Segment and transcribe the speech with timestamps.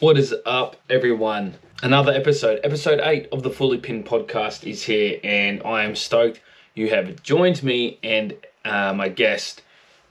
[0.00, 1.56] What is up, everyone?
[1.82, 6.40] Another episode, episode 8 of the Fully Pinned podcast is here, and I am stoked
[6.74, 8.34] you have joined me and
[8.64, 9.60] uh, my guest,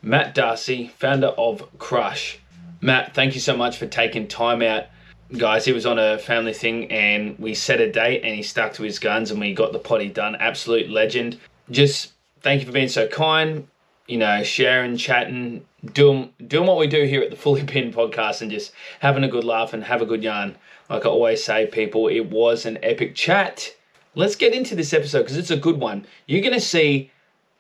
[0.04, 2.38] Matt D'Arcy, founder of Krush.
[2.82, 4.84] Matt, thank you so much for taking time out.
[5.36, 8.74] Guys, he was on a family thing and we set a date and he stuck
[8.74, 10.36] to his guns and we got the potty done.
[10.36, 11.40] Absolute legend.
[11.72, 12.12] Just
[12.42, 13.68] thank you for being so kind,
[14.10, 18.42] you know, sharing, chatting, doing doing what we do here at the Fully Pinned podcast
[18.42, 20.56] and just having a good laugh and have a good yarn.
[20.90, 23.76] Like I always say, people, it was an epic chat.
[24.16, 26.08] Let's get into this episode because it's a good one.
[26.26, 27.12] You're going to see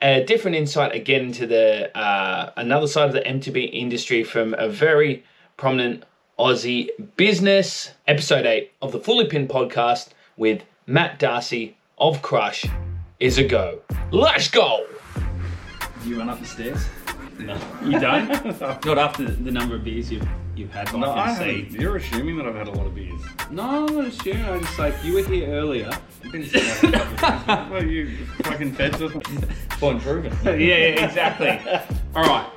[0.02, 4.68] a different insight again into the uh, another side of the MTB industry from a
[4.68, 5.24] very
[5.56, 6.04] prominent
[6.40, 7.92] Aussie business.
[8.08, 12.68] Episode 8 of the Fully Pinned podcast with Matt D'Arcy of Krush
[13.20, 13.82] is a go.
[14.12, 14.88] Let's go!
[16.10, 16.88] You run up the stairs?
[17.38, 17.56] No.
[17.84, 18.60] You don't?
[18.84, 20.92] Not after the number of beers you've, you've had.
[20.92, 21.72] No, I can haven't.
[21.72, 21.78] see.
[21.78, 23.22] You're assuming that I've had a lot of beers.
[23.52, 24.44] No, I'm not assuming.
[24.44, 25.92] I just like, you were here earlier.
[26.24, 27.72] You've been that a couple of times.
[27.72, 29.10] Well, you fucking fed to
[29.78, 30.36] Point proven.
[30.44, 31.60] yeah, yeah, exactly.
[32.16, 32.50] All right.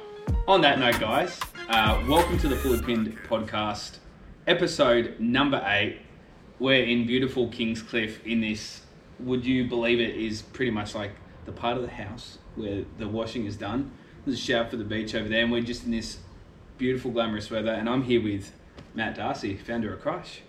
[0.48, 3.98] On that note, guys, uh, welcome to the Fully Pinned podcast,
[4.46, 5.98] episode number eight.
[6.58, 8.80] We're in beautiful Kingscliff in this,
[9.20, 11.10] would you believe it, is pretty much like
[11.44, 13.90] the part of the house where the washing is done.
[14.24, 16.18] There's a shout for the beach over there, and we're just in this
[16.78, 17.72] beautiful, glamorous weather.
[17.72, 18.52] And I'm here with
[18.94, 20.40] Matt D'Arcy, founder of Krush.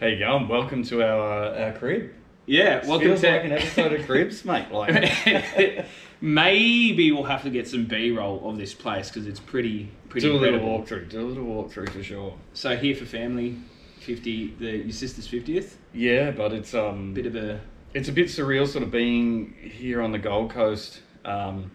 [0.00, 0.48] How you going?
[0.48, 2.12] Welcome to our uh, our crib.
[2.46, 4.70] Yeah, welcome Feels to like an episode of Cribs, mate.
[4.72, 5.86] Like,
[6.22, 10.34] Maybe we'll have to get some B-roll of this place because it's pretty pretty do
[10.34, 11.06] a little incredible.
[11.06, 11.10] walkthrough.
[11.10, 12.34] Do a little walkthrough for sure.
[12.54, 13.56] So here for family,
[14.00, 14.54] fifty.
[14.58, 15.76] The your sister's fiftieth.
[15.92, 17.60] Yeah, but it's um, Bit of a
[17.92, 21.00] it's a bit surreal, sort of being here on the Gold Coast.
[21.28, 21.70] Um,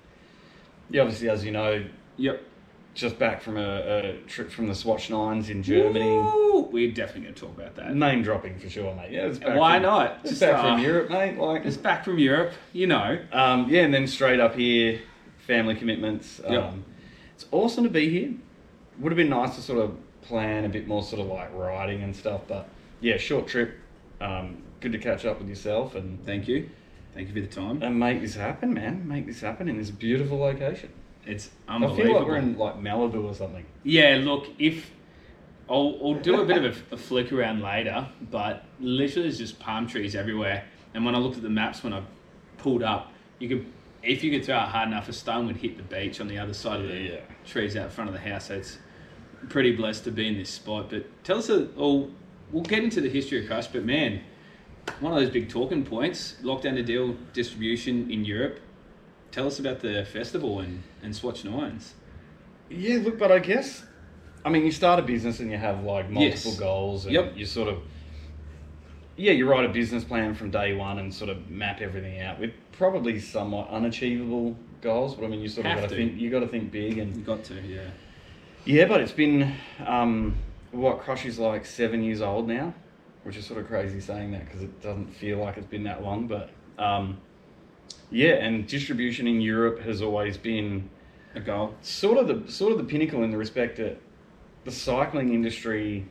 [0.89, 1.85] yeah, obviously, as you know,
[2.17, 2.43] yep.
[2.93, 6.17] just back from a, a trip from the Swatch Nines in Germany.
[6.17, 6.69] Woo!
[6.71, 7.95] We're definitely going to talk about that.
[7.95, 9.11] Name dropping for sure, mate.
[9.11, 10.19] Yeah, it's back Why from, not?
[10.21, 11.37] It's Just, back uh, from Europe, mate.
[11.37, 13.19] Like, It's back from Europe, you know.
[13.31, 15.01] Um, yeah, and then straight up here,
[15.47, 16.41] family commitments.
[16.45, 16.73] Um, Yep.
[17.35, 18.33] It's awesome to be here.
[18.99, 22.03] Would have been nice to sort of plan a bit more sort of like riding
[22.03, 22.69] and stuff, but
[23.01, 23.77] yeah, short trip.
[24.21, 26.69] Um, good to catch up with yourself and, Thank you,
[27.13, 27.81] thank you for the time.
[27.81, 29.07] and make this happen, man.
[29.07, 30.89] Make this happen in this beautiful location.
[31.25, 32.01] It's unbelievable.
[32.03, 33.65] I feel like we're in like Malibu or something.
[33.83, 34.91] Yeah, look, if
[35.69, 39.59] I'll, I'll do a bit of a, a flick around later, but literally there's just
[39.59, 40.65] palm trees everywhere.
[40.93, 42.03] And when I looked at the maps when I
[42.57, 43.65] pulled up, you could,
[44.03, 46.37] if you could throw it hard enough, a stone would hit the beach on the
[46.37, 47.19] other side of the Yeah.
[47.45, 48.47] trees out front of the house.
[48.47, 48.77] So it's
[49.49, 50.89] pretty blessed to be in this spot.
[50.89, 52.09] But tell us, a, oh,
[52.51, 54.21] we'll get into the history of Krush, but man,
[54.99, 58.59] one of those big talking points, lockdown to deal distribution in Europe.
[59.31, 61.93] Tell us about the festival and, and Swatch Nines.
[62.69, 63.83] Yeah, look, but I guess,
[64.45, 66.59] I mean, you start a business and you have like multiple Yes.
[66.59, 67.37] goals, and Yep.
[67.37, 67.79] you sort of,
[69.15, 72.39] yeah, you write a business plan from day one and sort of map everything out
[72.39, 75.15] with probably somewhat unachievable goals.
[75.15, 77.15] But I mean, you sort of got to think, you got to think big, and.
[77.15, 77.81] You got to, yeah.
[78.65, 79.53] yeah, but it's been
[79.85, 80.35] um,
[80.71, 82.73] what Krush is like seven years old now,
[83.23, 86.03] which is sort of crazy saying that because it doesn't feel like it's been that
[86.03, 86.49] long, but.
[86.77, 87.17] Um,
[88.11, 90.89] yeah, and distribution in Europe has always been
[91.35, 91.73] A goal.
[91.81, 93.99] sort of the sort of the pinnacle in the respect that
[94.65, 96.05] the cycling industry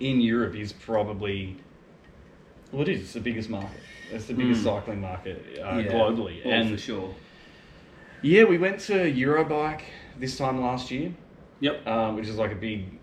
[0.00, 1.56] in Europe is probably
[2.72, 3.00] well, it is.
[3.00, 3.80] It's the biggest market.
[4.12, 4.64] It's the biggest Mm.
[4.64, 5.92] cycling market uh, Yeah.
[5.92, 6.40] globally.
[6.44, 7.14] Oh, and for sure.
[8.22, 9.82] yeah, we went to Eurobike
[10.18, 11.12] this time last year,
[11.60, 11.86] Yep.
[11.86, 12.97] um, which is like a big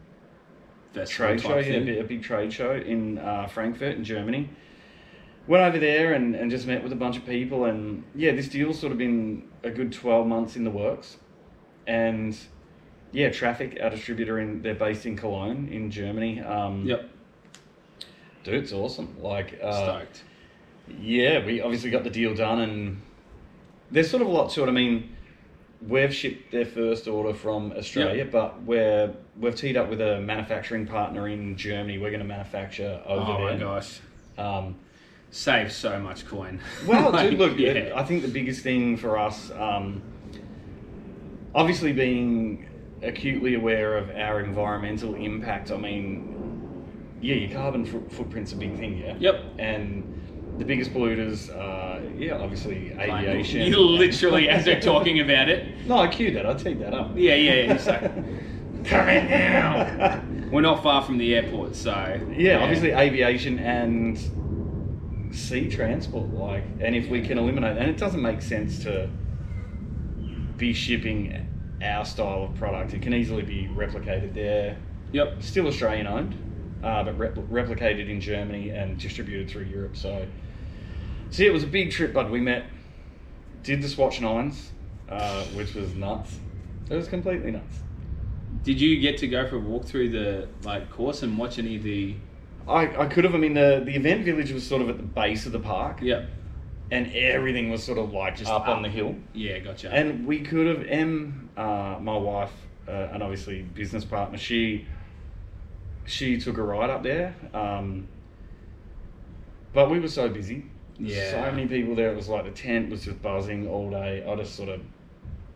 [0.95, 4.49] Festival trade show, yeah, a big, a big trade show in uh, Frankfurt in Germany.
[5.47, 8.47] Went over there and, and just met with a bunch of people, and yeah, this
[8.47, 11.17] deal's sort of been a good twelve months in the works,
[11.85, 12.35] and
[13.11, 16.41] yeah, Traffic, our distributor, in they're based in Cologne in Germany.
[16.41, 17.09] Um, Yep.
[18.43, 19.15] dude, it's awesome.
[19.21, 20.23] Like, uh, Stoked.
[20.99, 23.01] yeah, we obviously got the deal done, and
[23.91, 24.67] there's sort of a lot to it.
[24.67, 25.14] I mean,
[25.81, 30.85] we've shipped their first order from Australia, but we're we've teed up with a manufacturing
[30.87, 31.97] partner in Germany.
[31.97, 33.53] We're going to manufacture over Oh there.
[33.53, 33.99] my gosh.
[34.37, 34.75] Um,
[35.31, 36.61] Save so much coin.
[36.87, 37.91] well, Like, dude, look, yeah.
[37.95, 40.01] I think the biggest thing for us, um,
[41.53, 42.69] obviously being
[43.01, 45.71] acutely aware of our environmental impact.
[45.71, 46.85] I mean,
[47.21, 49.15] yeah, your carbon foot- footprint's a big thing, yeah.
[49.19, 49.43] Yep.
[49.59, 50.21] And
[50.57, 53.61] the biggest polluters, are, yeah, obviously aviation.
[53.61, 55.73] You literally, as they're talking about it.
[55.85, 56.47] No, I cued that.
[56.47, 57.11] I teed that up.
[57.15, 57.73] Yeah, yeah, yeah.
[57.73, 58.01] Like,
[58.85, 60.23] come in now.
[60.51, 62.19] We're not far from the airport, so.
[62.35, 64.17] Yeah, obviously aviation and
[65.35, 66.29] sea transport.
[66.33, 69.09] Like, and if we can eliminate, and it doesn't make sense to
[70.57, 71.47] be shipping
[71.83, 72.93] our style of product.
[72.93, 74.77] It can easily be replicated there.
[75.11, 75.43] Yep.
[75.43, 76.35] Still Australian owned,
[76.83, 79.95] uh, but repl- replicated in Germany and distributed through Europe.
[79.95, 80.25] So,
[81.35, 82.31] so yeah, it was a big trip, bud.
[82.31, 82.65] We met,
[83.61, 84.71] did the Swatch Nines,
[85.09, 86.39] uh, which was nuts.
[86.89, 87.79] It was completely nuts.
[88.63, 91.75] Did you get to go for a walk through the like course and watch any
[91.75, 92.15] of the?
[92.69, 93.35] I, I could have.
[93.35, 95.99] I mean, the, the event village was sort of at the base of the park,
[96.01, 96.23] Yeah.
[96.89, 99.15] and everything was sort of like Just up, on the hill.
[99.33, 99.91] Yeah, gotcha.
[99.91, 100.87] And we could have.
[100.87, 102.53] Em, uh, my wife,
[102.87, 104.87] uh, and obviously business partner, she
[106.05, 107.35] she took a ride up there.
[107.53, 108.07] Um,
[109.73, 110.65] but we were so busy.
[110.97, 111.31] Yeah.
[111.31, 112.11] So many people there.
[112.11, 114.25] It was like the tent was just buzzing all day.
[114.27, 114.81] I just sort of,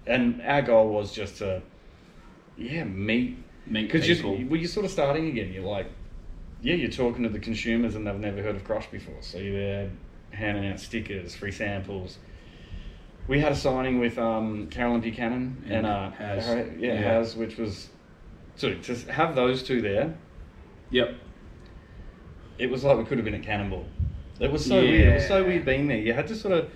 [0.06, 1.62] and our goal was just to,
[2.58, 4.38] yeah, meet meet because you people.
[4.50, 5.54] well, you're sort of starting again.
[5.54, 5.88] You're like,
[6.62, 9.22] yeah, you're talking to the consumers and they've never heard of Krush before.
[9.22, 9.92] So you're there
[10.32, 12.18] handing out stickers, free samples.
[13.28, 16.46] We had a signing with um, Caroline Buchanan and, And uh, Haz.
[16.48, 16.98] Har- yeah, Yeah.
[16.98, 17.90] Haz, which was
[18.56, 20.18] so to have those two there.
[20.92, 21.16] Yep.
[22.58, 23.86] It was like we could have been at Cannonball.
[24.40, 25.08] It was so weird.
[25.10, 25.98] It was so weird being there.
[25.98, 26.70] You had to sort of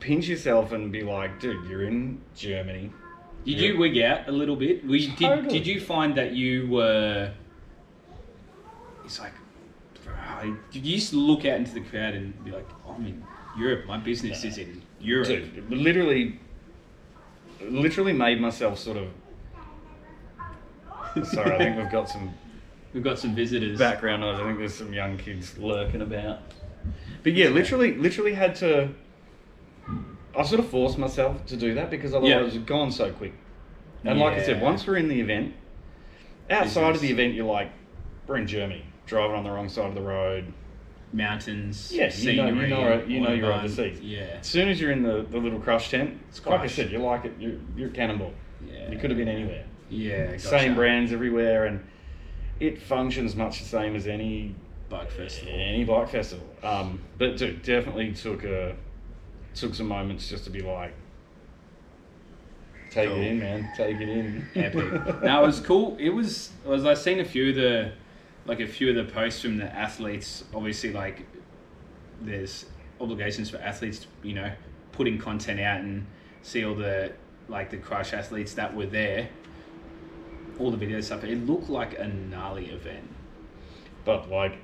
[0.00, 2.90] pinch yourself and be like, dude, you're in Germany.
[3.44, 3.68] Did Yeah.
[3.68, 4.82] you wig out a little bit?
[4.82, 5.48] You, did, Totally.
[5.48, 7.32] did you find that you were?
[9.04, 9.32] It's like,
[10.04, 13.22] bro, did you just look out into the crowd and be like, "I'm in
[13.58, 13.86] Europe.
[13.86, 16.38] My business is in Europe." Dude, literally,
[17.60, 19.08] literally made myself sort of.
[21.28, 22.32] Sorry, I think we've got some
[22.92, 23.78] We've got some visitors.
[23.78, 24.40] background noise.
[24.40, 26.40] I think there's some young kids lurking about.
[27.22, 28.90] But yeah, literally, literally had to.
[30.36, 32.40] I sort of forced myself to do that because otherwise Yeah.
[32.40, 33.34] it was gone so quick.
[34.04, 35.54] And like I said, once we're in the event,
[36.50, 37.70] outside of the event, you're like,
[38.26, 40.52] we're in Germany, driving on the wrong side of the road.
[41.12, 41.92] Mountains.
[41.92, 44.00] Yeah, you know- you scenery, know- you know you're overseas.
[44.00, 44.38] Yeah.
[44.40, 46.98] As soon as you're in the, the little Krush tent, It's like I said, you
[46.98, 47.34] like it.
[47.38, 48.32] You're, you're at Cannonball.
[48.66, 48.90] Yeah.
[48.90, 49.64] You could have been anywhere.
[49.90, 50.38] Yeah.
[50.38, 51.84] Same brands everywhere, and
[52.60, 54.54] it functions much the same as any
[54.88, 55.52] Bike festival.
[55.54, 56.46] any bike festival.
[56.62, 58.76] Um, but dude, definitely took a
[59.54, 60.92] took some moments just to be like,
[62.90, 63.18] take Cool.
[63.18, 64.46] it in, man, take it in.
[64.54, 65.22] Epic.
[65.22, 65.96] no, it was cool.
[65.98, 66.50] It was.
[66.64, 67.92] Was I seen a few of the,
[68.46, 70.44] like a few of the posts from the athletes.
[70.54, 71.26] Obviously, like
[72.20, 72.66] there's
[73.00, 74.52] obligations for athletes, to, you know,
[74.92, 76.06] putting content out and
[76.42, 77.12] see all the
[77.48, 79.28] like the Krush athletes that were there.
[80.58, 81.24] All the video stuff.
[81.24, 83.08] It looked like a gnarly event.
[84.04, 84.58] but like,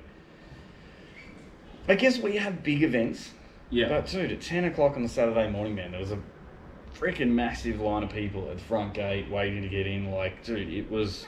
[1.87, 3.31] I guess we have big events.
[3.69, 3.89] Yeah.
[3.89, 6.19] But dude, at ten o'clock on the Saturday morning, man, there was a
[6.95, 10.11] freaking massive line of people at the front gate waiting to get in.
[10.11, 11.25] Like, dude, it was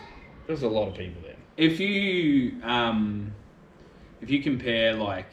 [0.47, 1.35] there was a lot of people there.
[1.57, 3.33] If you um,
[4.21, 5.27] if you compare like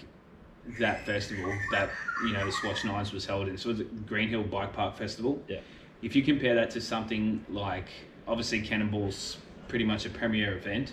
[0.78, 1.90] that festival that
[2.24, 4.72] you know the Swatch Nines was held in, so it was the Green Hill Bike
[4.72, 5.42] Park Festival.
[5.48, 5.60] Yeah.
[6.02, 7.88] If you compare that to something like
[8.28, 10.92] obviously Cannonball's pretty much a premier event,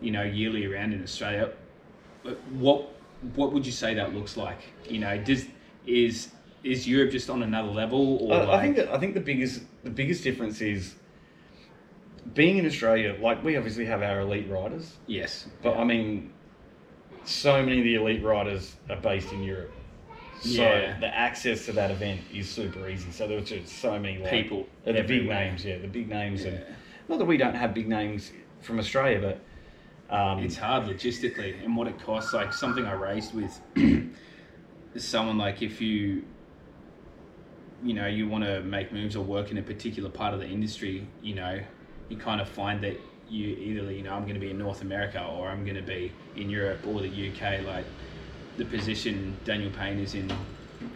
[0.00, 1.50] you know, yearly around in Australia.
[2.22, 2.88] but What
[3.34, 4.60] what would you say that looks like?
[4.88, 5.46] You know, does
[5.86, 6.30] is
[6.62, 9.20] is Europe just on another level, or I, like, I think that, I think the
[9.20, 10.94] biggest the biggest difference is
[12.34, 13.16] being in Australia.
[13.20, 16.32] Like we obviously have our elite riders, yes, but I mean,
[17.24, 19.72] so many of the elite riders are based in Europe.
[20.40, 20.98] So Yeah.
[20.98, 23.10] the access to that event is super easy.
[23.12, 26.08] So there was just so many like, People uh, the big names, yeah, the big
[26.08, 26.64] names, and
[27.08, 31.76] not that we don't have big names from Australia, but um, It's hard logistically and
[31.76, 32.32] what it costs.
[32.32, 36.24] Like something I raised with is someone like if you,
[37.82, 40.46] you know, you want to make moves or work in a particular part of the
[40.46, 41.60] industry, you know,
[42.08, 42.96] you kind of find that
[43.28, 45.82] you either, you know, I'm going to be in North America or I'm going to
[45.82, 47.64] be in Europe or the UK.
[47.64, 47.86] Like
[48.56, 50.28] the position Daniel Payne is in,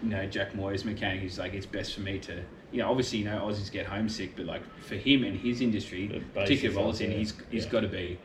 [0.03, 2.43] you know, Jack Moir's mechanic is like, it's best for me to,
[2.73, 6.23] you know, obviously, you know, Aussies get homesick, but like for him and his industry,
[6.35, 7.71] particularly roles in, he's, he's Yeah.
[7.71, 8.19] got to be,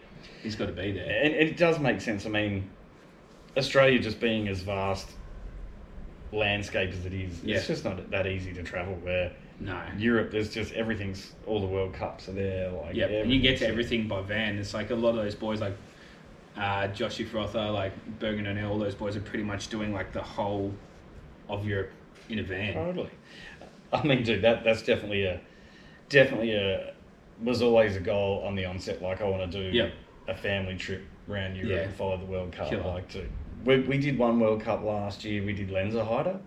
[0.44, 1.06] he's got to be there.
[1.24, 2.26] and, and it does make sense.
[2.26, 2.70] I mean,
[3.58, 5.10] Australia just being as vast
[6.32, 7.58] landscape as it is, Yeah.
[7.58, 8.96] it's just not that easy to travel.
[8.96, 9.82] Where No.
[9.98, 12.70] Europe, there's just everything's all the World Cups are there.
[12.72, 14.58] Like Yeah, and you get to everything by van.
[14.58, 15.76] It's like a lot of those boys, like
[16.58, 20.22] uh, Joshy Frother, like Bergen and all those boys are pretty much doing like the
[20.22, 20.74] whole
[21.48, 21.92] of Europe
[22.30, 22.74] in a van.
[22.74, 23.10] Totally.
[23.94, 25.40] I mean, dude, that that's definitely a
[26.10, 26.94] definitely a
[27.42, 29.02] was always a goal on the onset.
[29.02, 29.94] Like, I want to do Yep.
[30.28, 31.78] a family trip around Europe Yeah.
[31.84, 32.70] and follow the World Cup.
[32.70, 32.84] Killer.
[32.84, 33.30] Like, dude,
[33.64, 35.42] we, we did one World Cup last year.
[35.46, 36.38] We did Lenzerheide.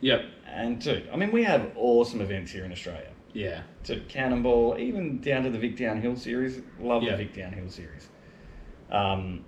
[0.00, 0.24] Yep.
[0.48, 3.10] And dude, I mean, we have awesome events here in Australia.
[3.32, 3.62] Yeah.
[3.84, 6.60] To Cannonball, even down to the Vic Downhill series.
[6.80, 7.12] Love Yeah.
[7.12, 8.08] the Vic Downhill series.
[8.90, 9.44] Um,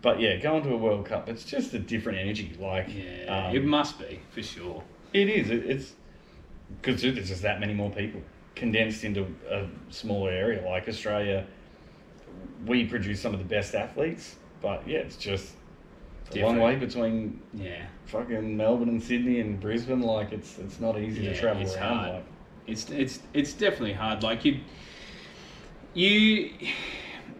[0.00, 2.56] but yeah, going to a World Cup, it's just a different energy.
[2.60, 3.48] Like, Yeah.
[3.48, 4.82] um, it must be for sure.
[5.12, 5.50] it is.
[5.50, 5.94] It, it's
[6.82, 8.20] because there's just that many more people
[8.54, 10.62] condensed into a smaller area.
[10.68, 11.46] Like Australia,
[12.66, 15.54] we produce some of the best athletes, but yeah, it's just
[16.34, 17.86] a long way between Yeah.
[18.06, 20.02] fucking Melbourne and Sydney and Brisbane.
[20.02, 21.96] Like it's it's not easy Yeah, to travel it's around.
[21.98, 22.14] hard.
[22.16, 22.24] Like.
[22.66, 24.22] It's it's it's definitely hard.
[24.22, 24.60] Like you,
[25.94, 26.50] you,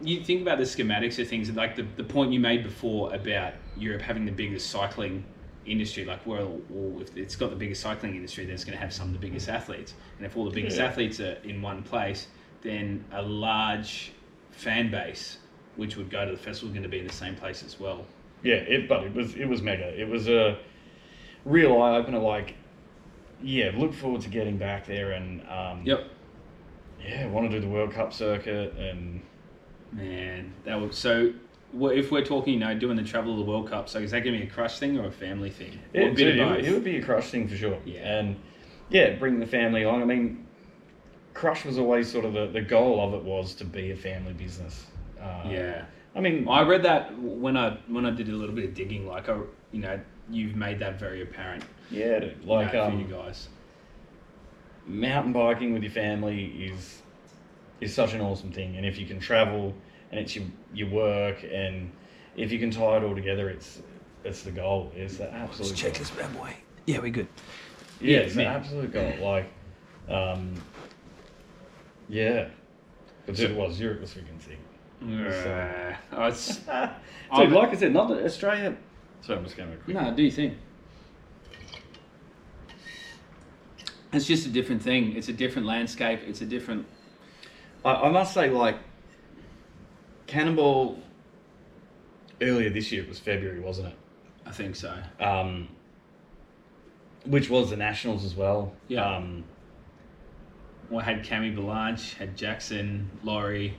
[0.01, 1.49] you think about the schematics of things.
[1.51, 5.23] Like the, the point you made before about Europe having the biggest cycling
[5.65, 6.05] industry.
[6.05, 8.93] Like well, well if it's got the biggest cycling industry, then it's going to have
[8.93, 9.93] some of the biggest athletes.
[10.17, 10.85] And if all the biggest Yeah.
[10.85, 12.27] athletes are in one place,
[12.61, 14.11] then a large
[14.51, 15.37] fan base,
[15.75, 17.79] which would go to the festival, is going to be in the same place as
[17.79, 18.05] well.
[18.43, 19.99] Yeah, it but it was it was mega.
[19.99, 20.57] It was a
[21.45, 22.19] real eye opener.
[22.19, 22.55] Like,
[23.41, 26.07] yeah, look forward to getting back there and um, Yep.
[27.03, 29.21] yeah, want to do the World Cup circuit and
[29.91, 31.33] Man, that would so.
[31.73, 34.11] wha- If we're talking, you know, doing the travel of the World Cup, so is
[34.11, 35.79] that going to be a Krush thing or a family thing?
[35.95, 36.57] Or a it, bit of both?
[36.57, 37.77] would- it would be a Krush thing for sure.
[37.85, 38.19] Yeah.
[38.19, 38.35] and
[38.89, 40.01] yeah, bring the family along.
[40.01, 40.47] I mean,
[41.33, 44.33] Krush was always sort of the, the goal of it was to be a family
[44.33, 44.85] business.
[45.21, 48.65] Uh, yeah, I mean, I read that when I when I did a little bit
[48.65, 49.07] of digging.
[49.07, 49.37] Like, I,
[49.71, 51.63] you know, you've made that very apparent.
[51.91, 53.47] yeah, dude, you like know, um, for you guys.
[54.87, 57.01] mountain biking with your family is
[57.81, 59.73] is such an awesome thing and if you can travel
[60.11, 61.91] and it's your, your work and
[62.35, 63.81] if you can tie it all together it's
[64.23, 65.91] it's the goal it's the absolute goal.
[65.91, 66.53] this bad boy.
[66.85, 67.27] Yeah, we're good.
[68.01, 69.49] yeah, Yeah, it's the absolute goal like
[70.09, 70.53] um
[72.09, 72.49] yeah
[73.25, 74.57] but dude, it was Europe was freaking sick
[75.01, 76.67] Uh, oh, it's, dude
[77.31, 78.75] I'm- like I said not that Australia
[79.21, 80.55] so I'm just going to quick no, do you think?
[84.11, 85.15] It's just a different thing.
[85.15, 86.21] It's a different landscape.
[86.25, 86.85] It's a different.
[87.85, 88.77] I, I must say like
[90.27, 90.99] Cannonball
[92.41, 93.95] earlier this year it was February wasn't it
[94.45, 94.95] I think so.
[95.19, 95.67] um,
[97.25, 98.73] which was the Nationals as well.
[98.87, 99.17] Yeah.
[99.17, 99.43] Um,
[100.89, 103.77] Well, I had Cammy Belange, had Jackson, Laurie,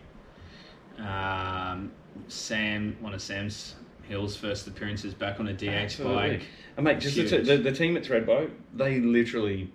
[0.98, 1.90] um,
[2.28, 6.14] Sam, one of Sam's Hill's first appearances back on a DH absolutely.
[6.16, 6.46] bike.
[6.76, 7.46] And mate, just the, t- Huge.
[7.46, 9.72] the, the team at Thredbo, they literally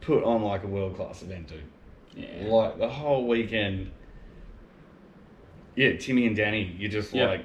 [0.00, 1.62] put on like a world class event, dude.
[2.16, 2.44] Yeah.
[2.46, 3.90] Like the whole weekend.
[5.76, 7.26] Yeah, Timmy and Danny, you're just Yeah.
[7.26, 7.44] like,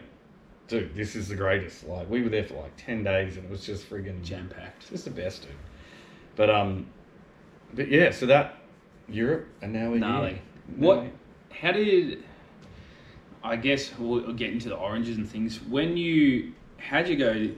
[0.68, 1.88] dude, this is the greatest.
[1.88, 4.90] Like we were there for like ten days, and it was just friggin' Jam packed.
[4.90, 5.52] Just the best, dude.
[6.36, 6.88] But um,
[7.74, 8.58] but yeah, so that
[9.08, 10.30] Europe, and now we're Gnarly.
[10.34, 10.42] here.
[10.78, 11.06] What?
[11.52, 12.24] How did?
[13.44, 15.62] I guess we'll get into the oranges and things.
[15.62, 17.50] When you, how'd you go?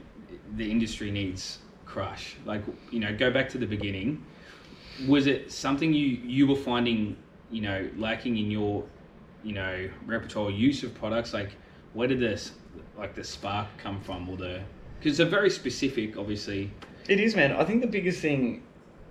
[0.56, 2.34] The industry needs Krush.
[2.44, 4.24] Like you know, go back to the beginning.
[5.06, 7.16] Was it something you you were finding
[7.50, 8.84] you know lacking in your
[9.44, 11.32] you know repertoire use of products?
[11.32, 11.52] Like
[11.92, 12.52] where did this
[12.96, 14.60] like the spark come from, or the
[14.98, 16.70] because they're very specific, obviously.
[17.08, 17.52] It is, man.
[17.52, 18.62] I think the biggest thing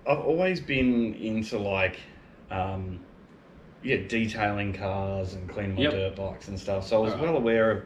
[0.08, 2.00] I've always been into like,
[2.52, 3.00] um,
[3.84, 5.92] yeah, detailing cars and cleaning my Yep.
[5.92, 6.86] dirt bikes and stuff.
[6.86, 7.28] So I was Alright.
[7.28, 7.84] well aware of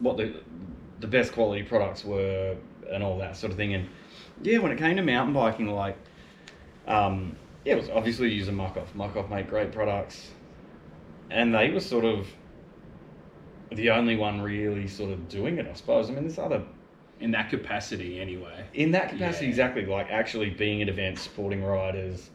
[0.00, 0.34] what the
[1.00, 2.56] the best quality products were
[2.90, 3.74] and all that sort of thing.
[3.74, 3.88] And
[4.42, 5.96] yeah, when it came to mountain biking, like,
[6.88, 8.56] um, yeah, it was obviously using.
[8.56, 10.30] Muc-Off make great products,
[11.30, 12.26] and they were sort of
[13.70, 16.08] the only one really sort of doing it, I suppose.
[16.08, 16.62] I mean, there's other
[17.20, 18.64] In that capacity, anyway.
[18.74, 19.50] in that capacity Yeah.
[19.50, 22.30] exactly like actually being at events supporting riders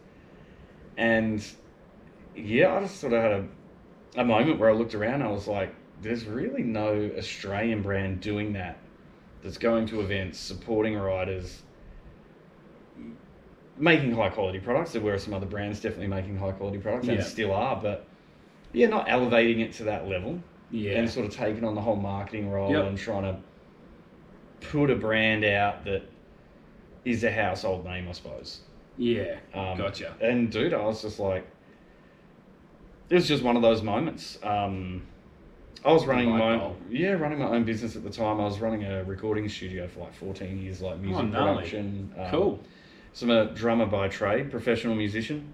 [0.97, 1.43] and
[2.35, 3.45] yeah i just sort of had a,
[4.21, 8.53] a moment where i looked around i was like there's really no australian brand doing
[8.53, 8.77] that
[9.41, 11.63] that's going to events supporting riders
[13.77, 17.17] making high quality products there were some other brands definitely making high quality products and
[17.17, 17.23] Yeah.
[17.23, 18.05] still are but
[18.71, 20.39] yeah not elevating it to that level
[20.71, 20.99] Yeah.
[20.99, 22.85] and sort of taking on the whole marketing role Yep.
[22.85, 23.39] and trying to
[24.69, 26.03] put a brand out that
[27.05, 28.61] is a household name, I suppose.
[28.97, 29.35] yeah.
[29.53, 30.13] Um, gotcha.
[30.21, 31.45] And dude, I was just like,
[33.09, 34.39] it was just one of those moments.
[34.41, 35.01] Um,
[35.83, 38.39] I was running my own, yeah, running my own business at the time.
[38.39, 42.13] I was running a recording studio for like 14 years, like music Oh, production.
[42.17, 42.59] Um, Cool.
[43.13, 45.53] So I'm a drummer by trade, professional musician.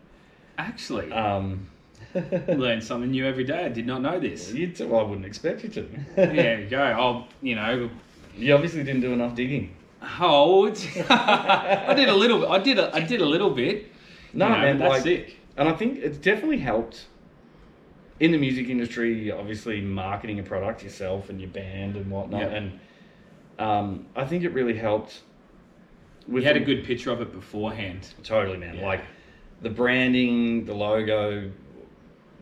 [0.57, 1.67] Actually, Um,
[2.47, 3.65] learn something new every day.
[3.65, 4.51] I did not know this.
[4.53, 5.81] you t- well, I wouldn't expect you to.
[6.15, 6.81] there you go.
[6.81, 7.89] I'll, you know,
[8.37, 9.75] You obviously didn't do enough digging.
[10.01, 10.77] hold.
[11.09, 12.49] I did a little.
[12.51, 12.93] I did a.
[12.95, 13.91] I did a little bit.
[14.33, 15.37] No, you know, man, that's like, sick.
[15.57, 17.07] And I think it's definitely helped
[18.19, 22.41] in the music industry, obviously marketing a product yourself and your band and whatnot.
[22.41, 22.51] Yep.
[22.53, 22.79] And
[23.59, 25.21] um, I think it really helped.
[26.29, 28.07] We had a good picture of it beforehand.
[28.23, 28.77] Totally, man.
[28.77, 28.85] Yeah.
[28.85, 29.03] Like
[29.61, 31.51] the branding, the logo.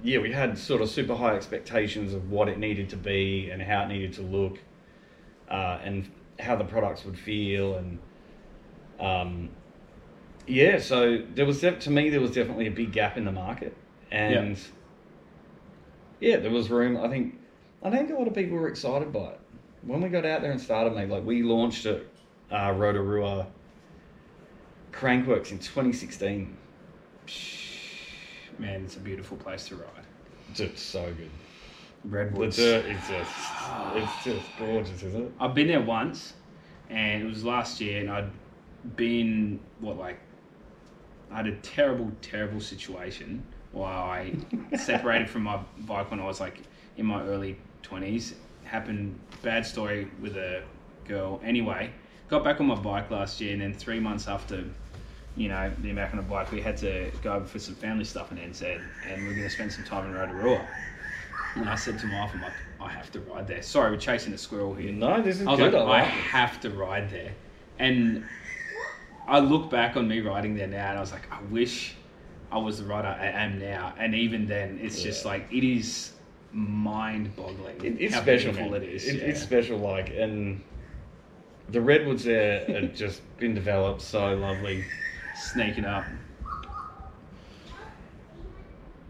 [0.04, 3.62] Yeah, we had sort of super high expectations of what it needed to be and
[3.62, 4.60] how it needed to look,
[5.50, 8.00] uh, and how the products would feel, and
[9.00, 9.50] um,
[10.46, 10.80] yeah.
[10.80, 13.76] So there was to me there was definitely a big gap in the market,
[14.12, 14.60] and
[16.20, 16.98] yeah, there was room.
[16.98, 17.40] I think
[17.82, 19.40] I think a lot of people were excited by it
[19.82, 20.94] when we got out there and started.
[20.94, 22.02] Mate, like we launched at
[22.52, 23.48] uh, Rotorua
[24.98, 26.58] Crankworx in 2016.
[28.58, 29.92] Man, it's a beautiful place to ride.
[30.56, 31.30] It's so good.
[32.04, 32.58] The Redwoods.
[32.58, 33.32] dirt is just
[33.96, 35.32] it's just gorgeous, isn't it?
[35.40, 36.34] I've been there once,
[36.90, 38.32] and it was last year, and I'd
[38.96, 40.20] been what like
[41.32, 44.34] I had a terrible, terrible situation while I
[44.78, 46.62] separated from my bike when I was like
[46.98, 48.34] in my early twenties.
[48.64, 50.64] Happened bad story with a
[51.08, 51.40] girl.
[51.44, 51.92] Anyway,
[52.30, 54.64] got back on my bike last year, and then three months after.
[55.38, 58.04] You know, being back on a bike, we had to go over for some family
[58.04, 60.68] stuff in NZ, and we are going to spend some time in Rotorua.
[61.56, 63.62] And I said to my wife, I'm like, I have to ride there.
[63.62, 64.92] Sorry, we're chasing a squirrel here.
[64.92, 65.74] No, this is I was good.
[65.74, 67.34] like, I I like have to ride there.
[67.80, 68.26] And
[69.28, 71.96] I look back on me riding there now and I was like, I wish
[72.52, 73.94] I was the rider I am now.
[73.98, 76.14] And even then, it's just like, it is
[76.52, 78.84] mind boggling It, it's how special, beautiful man.
[78.84, 79.08] it is.
[79.08, 79.24] It, yeah.
[79.26, 80.62] It's special, like, and
[81.70, 84.86] the redwoods there have just been developed so lovely.
[85.38, 86.04] Sneaking up.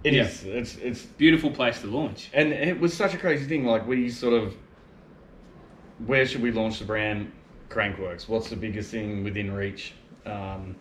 [0.04, 0.24] It Yeah.
[0.24, 0.44] is.
[0.46, 2.30] It's it's Beautiful place to launch.
[2.34, 3.66] and it was such a crazy thing.
[3.66, 4.56] Like we sort of,
[6.06, 7.32] where should we launch the brand?
[7.70, 8.30] Crankworx.
[8.30, 9.94] What's the biggest thing within reach?
[10.26, 10.76] Um,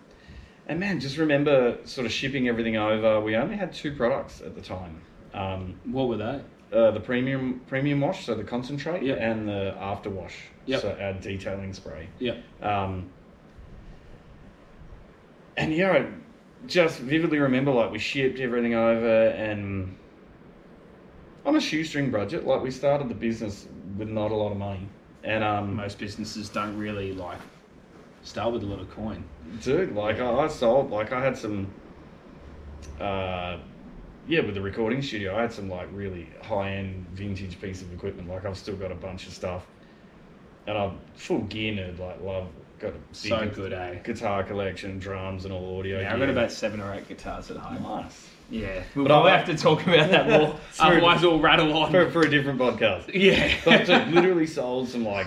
[0.69, 3.21] and man, just remember sort of shipping everything over.
[3.21, 5.01] We only had two products at the time.
[5.35, 6.41] Um, What were they?
[6.73, 9.19] uh, the premium premium wash, so the concentrate, Yep.
[9.21, 10.37] and the after wash,
[10.67, 10.81] Yep.
[10.81, 12.09] so our detailing spray.
[12.19, 12.35] Yeah.
[12.61, 13.11] Um,
[15.57, 16.07] and yeah, I
[16.67, 19.97] just vividly remember like we shipped everything over, and
[21.45, 24.89] on a shoestring budget, like we started the business with not a lot of money,
[25.23, 27.39] and um, Most businesses don't really like
[28.23, 29.25] start with a lot of coin.
[29.63, 31.69] dude, like I, I sold, like I had some,
[33.01, 33.59] uh,
[34.27, 37.93] yeah, with the recording studio, I had some like really high end vintage piece of
[37.93, 38.29] equipment.
[38.29, 39.65] Like I've still got a bunch of stuff,
[40.67, 41.99] and I'm full gear nerd.
[42.01, 43.95] Like love, got a big So good, eh?
[44.05, 46.01] guitar collection, drums, and all audio.
[46.01, 46.27] Yeah, I've gear.
[46.27, 47.83] got about seven or eight guitars at home.
[47.83, 48.83] nice Yeah.
[48.95, 50.59] But We'll I- have to talk about that more.
[50.79, 51.91] Otherwise, we'll rattle on.
[51.91, 53.11] for, for a different podcast.
[53.15, 53.55] yeah.
[53.65, 55.27] But I literally sold some like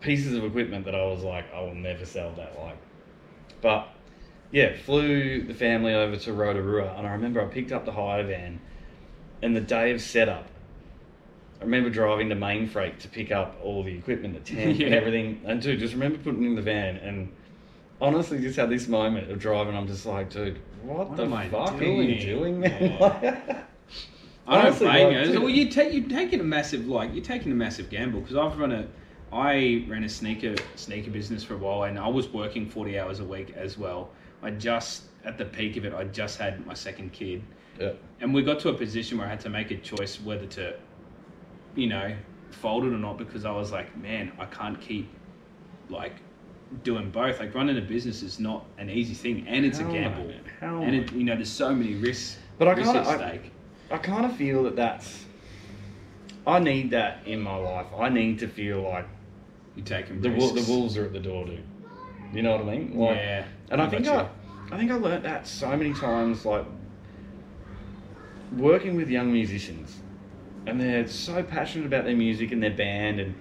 [0.00, 2.58] pieces of equipment that I was like, I will never sell that.
[2.58, 2.76] Like,
[3.60, 3.88] but
[4.50, 8.24] yeah, flew the family over to Rotorua, and I remember I picked up the hire
[8.24, 8.60] van,
[9.42, 10.46] and the day of setup.
[11.62, 14.86] I remember driving to Mainfreight to pick up all the equipment, the tent Yeah.
[14.86, 15.40] and everything.
[15.44, 17.32] And dude, just remember putting in the van and
[18.00, 19.76] honestly just had this moment of driving.
[19.76, 22.60] I'm just like, dude, what, What the fuck are you doing?
[22.60, 22.82] doing, man?
[22.82, 23.62] Yeah.
[24.48, 25.40] I don't blame like, you.
[25.40, 28.58] Well, you take you taking a massive like you're taking a massive gamble because I've
[28.58, 28.88] run a
[29.32, 33.20] I ran a sneaker sneaker business for a while and I was working forty hours
[33.20, 34.10] a week as well.
[34.42, 37.40] I just at the peak of it, I just had my second kid,
[37.78, 37.92] yeah.
[38.20, 40.74] and we got to a position where I had to make a choice whether to,
[41.74, 42.14] you know,
[42.50, 45.08] folded or not because I was like, man, I can't keep
[45.88, 46.14] like
[46.82, 47.40] doing both.
[47.40, 50.32] Like running a business is not an easy thing, and it's Hell a gamble.
[50.60, 52.38] Hell and it, you know, there's so many risks.
[52.58, 53.52] But I kinda- at I- stake.
[53.90, 55.26] I kind of feel that that's.
[56.46, 57.86] I need that in my life.
[57.96, 59.06] I need to feel like
[59.76, 60.66] you're taking the risks.
[60.66, 61.62] the wolves are at the door, dude.
[62.32, 62.98] You know what I mean?
[62.98, 64.08] Like, yeah, And I think.
[64.08, 64.28] I,
[64.70, 66.64] I think I learnt that so many times, like
[68.56, 69.96] working with young musicians,
[70.66, 73.34] and they're so passionate about their music and their band, and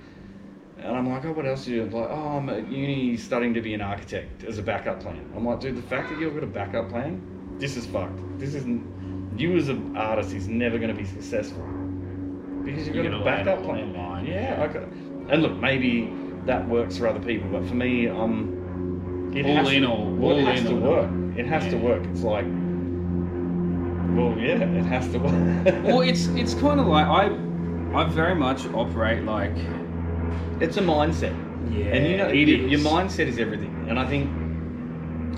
[0.78, 1.98] and I'm like, oh, what else do you do?
[1.98, 5.32] Like, oh, I'm at uni studying to be an architect as a backup plan.
[5.36, 7.22] I'm like, dude, the fact that you've got a backup plan,
[7.60, 8.20] this is fucked.
[8.40, 9.38] This isn't.
[9.38, 11.64] You as an artist is never going to be successful
[12.64, 13.94] because you've You're got a lay it backup plan.
[13.94, 14.64] line, Yeah, yeah.
[14.64, 16.14] I got, and look, maybe
[16.46, 19.92] that works for other people, but for me, um, it All has in to, it
[19.92, 21.12] all has in to work.
[21.38, 22.04] It has to work.
[22.08, 22.46] It's like,
[24.16, 25.84] well, yeah, it has to work.
[25.84, 27.28] well, it's it's kind of like I
[27.94, 29.56] I very much operate like
[30.60, 31.36] it's a mindset.
[31.72, 33.74] yeah, and you know, your mindset is everything.
[33.90, 34.30] And I think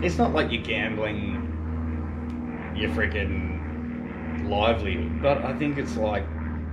[0.04, 1.42] it's not like you're gambling
[2.76, 6.26] your freaking livelihood, but I think it's like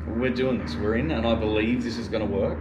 [0.06, 2.58] we're doing this, we're in, and I believe this is going to work,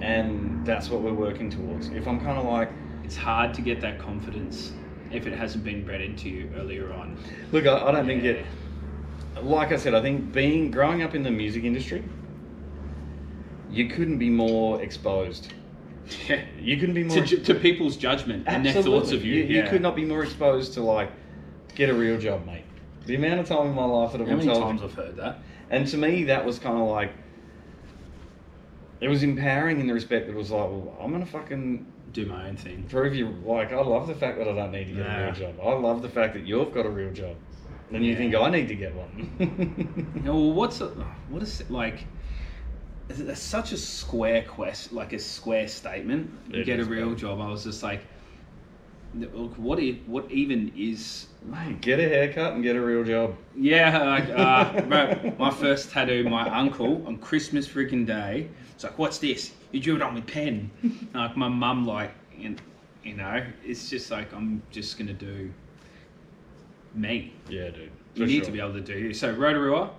[0.00, 1.88] and that's what we're working towards.
[1.88, 2.70] If I'm kind of like,
[3.04, 4.72] It's hard to get that confidence
[5.12, 7.16] if it hasn't been bred into you earlier on.
[7.52, 8.44] look, I, I don't think it.
[9.42, 12.02] Like I said, I think being growing up in the music industry,
[13.70, 15.52] you couldn't be more exposed.
[16.28, 16.42] Yeah.
[16.60, 19.36] You couldn't be more To, ju- to people's judgment and their thoughts of you.
[19.44, 21.10] You, you could not be more exposed to like
[21.76, 22.64] get a real job, mate.
[23.06, 24.94] The amount of time in my life that I've How been many told, times I've
[24.94, 25.38] heard that?
[25.70, 27.12] and to me that was kind of like
[29.00, 32.24] it was empowering in the respect that it was like, well, I'm gonna fucking Do
[32.24, 32.82] my own thing.
[32.88, 33.28] prove you.
[33.44, 35.24] Like, I love the fact that I don't need to get a Nah.
[35.26, 35.54] real job.
[35.62, 37.36] I love the fact that you've got a real job.
[37.90, 39.12] then you think I need to get one.
[40.16, 40.88] You know, well, what's a,
[41.28, 42.06] what is it like?
[43.10, 46.30] Is it, such a square quest, like a square statement.
[46.50, 47.18] It get a real mate.
[47.18, 47.38] job.
[47.40, 48.00] I was just like,
[49.14, 49.78] look, what?
[49.78, 51.26] i- What even is?
[51.44, 53.36] Mate, get a haircut and get a real job.
[53.54, 58.48] Yeah, like, uh, bro, my first tattoo, my uncle on Christmas freaking day.
[58.74, 59.52] It's like, what's this?
[59.76, 60.70] You drew it on with pen.
[61.14, 62.56] like my mum, like, you
[63.04, 65.52] you know, it's just like I'm just gonna do
[66.94, 67.34] me.
[67.50, 67.90] Yeah, dude.
[68.14, 68.44] You For need sure.
[68.46, 69.12] to be able to do you.
[69.12, 69.90] So Rotorua,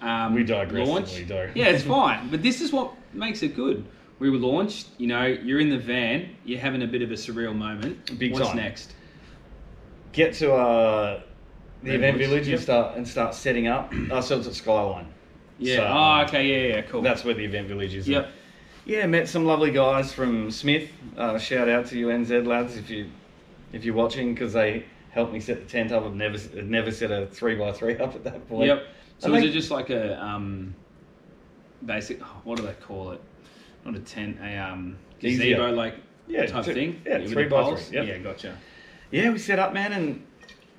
[0.00, 1.14] um, We digress, Launch.
[1.16, 1.50] we do.
[1.54, 3.84] Yeah, it's fine, but this is what makes it good.
[4.20, 4.86] We were launched.
[4.96, 6.34] You know, you're in the van.
[6.46, 8.18] You're having a bit of a surreal moment.
[8.18, 8.56] Big What's time.
[8.56, 8.94] next?
[10.12, 11.20] Get to uh,
[11.82, 12.54] the event village yep.
[12.54, 15.12] and start and start setting up ourselves at Skyline.
[15.58, 15.76] Yeah.
[15.76, 16.46] So, oh, okay.
[16.46, 16.82] Yeah, yeah.
[16.82, 17.02] Cool.
[17.02, 18.08] That's where the event village is.
[18.08, 18.30] Yep.
[18.84, 20.90] Yeah, met some lovely guys from Smith.
[21.16, 23.10] Uh, shout out to you NZ lads if you
[23.72, 26.04] if you're watching because they helped me set the tent up.
[26.04, 28.66] I've never never set a three by three up at that point.
[28.66, 28.86] Yep.
[29.18, 30.74] So is think- it just like a um,
[31.84, 32.20] basic?
[32.22, 33.20] oh, What do they call it?
[33.84, 35.94] Not a tent, a um, gazebo like
[36.26, 37.02] Yeah, type two- thing.
[37.06, 37.86] yeah, with three by poles?
[37.88, 38.06] three, yep.
[38.06, 38.56] Yeah, gotcha.
[39.10, 40.24] Yeah, we set up, man, and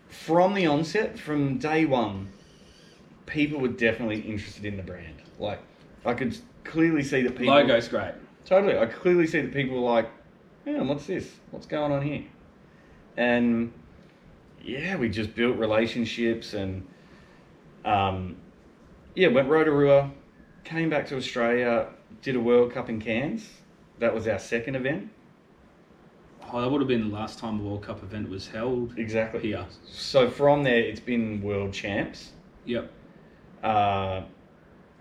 [0.10, 2.30] from the onset, from day one,
[3.26, 5.16] people were definitely interested in the brand.
[5.40, 5.60] Like,
[6.06, 7.54] I could clearly see that people.
[7.54, 8.14] Logo's great.
[8.46, 8.78] Totally.
[8.78, 10.10] I clearly see that people like,
[10.66, 11.30] man, what's this?
[11.52, 12.24] What's going on here?
[13.18, 13.72] And
[14.64, 16.88] yeah, we just built relationships and
[17.86, 18.38] um,
[19.16, 20.12] yeah, went Rotorua,
[20.64, 21.88] came back to Australia,
[22.22, 23.48] did a World Cup in Cairns.
[24.00, 25.10] That was our second event.
[26.52, 28.98] Oh, that would have been the last time the World Cup event was held.
[28.98, 29.40] Exactly.
[29.40, 29.66] Here.
[29.86, 32.32] So from there, it's been World Champs.
[32.66, 32.92] Yep.
[33.64, 34.24] Uh,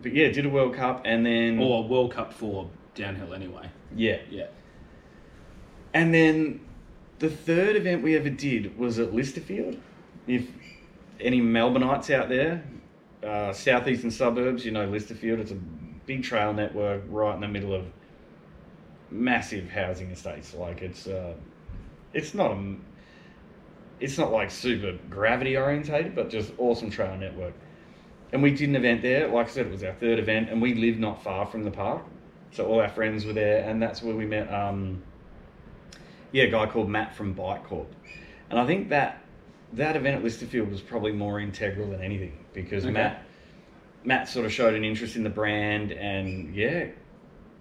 [0.02, 3.68] but yeah, did a World Cup and then Or World Cup for downhill anyway.
[3.94, 4.46] yeah, Yeah.
[5.92, 6.60] And then
[7.18, 9.78] the third event we ever did was at Lysterfield.
[10.26, 10.46] If
[11.18, 12.62] any Melbourneites out there,
[13.24, 15.38] uh, southeastern suburbs, you know Lysterfield.
[15.40, 15.58] It's a
[16.06, 17.86] big trail network right in the middle of
[19.10, 20.54] massive housing estates.
[20.54, 21.34] Like it's, uh,
[22.14, 22.74] it's not a,
[23.98, 27.54] it's not like super gravity orientated, but just awesome trail network.
[28.32, 29.28] And we did an event there.
[29.28, 31.70] Like I said, it was our third event, and we lived not far from the
[31.70, 32.02] park,
[32.52, 34.52] so all our friends were there, and that's where we met.
[34.52, 35.02] Um,
[36.32, 37.92] yeah, a guy called Matt from Bike Corp.
[38.50, 39.22] And I think that
[39.72, 42.92] that event at Lysterfield was probably more integral than anything because Okay.
[42.92, 43.24] Matt
[44.04, 46.86] Matt sort of showed an interest in the brand and yeah,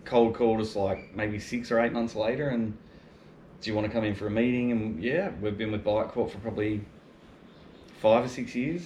[0.06, 2.76] cold called us like maybe six or eight months later and
[3.62, 4.72] do you want to come in for a meeting?
[4.72, 6.82] And yeah, we've been with Bike Corp for probably
[8.02, 8.82] five or six years.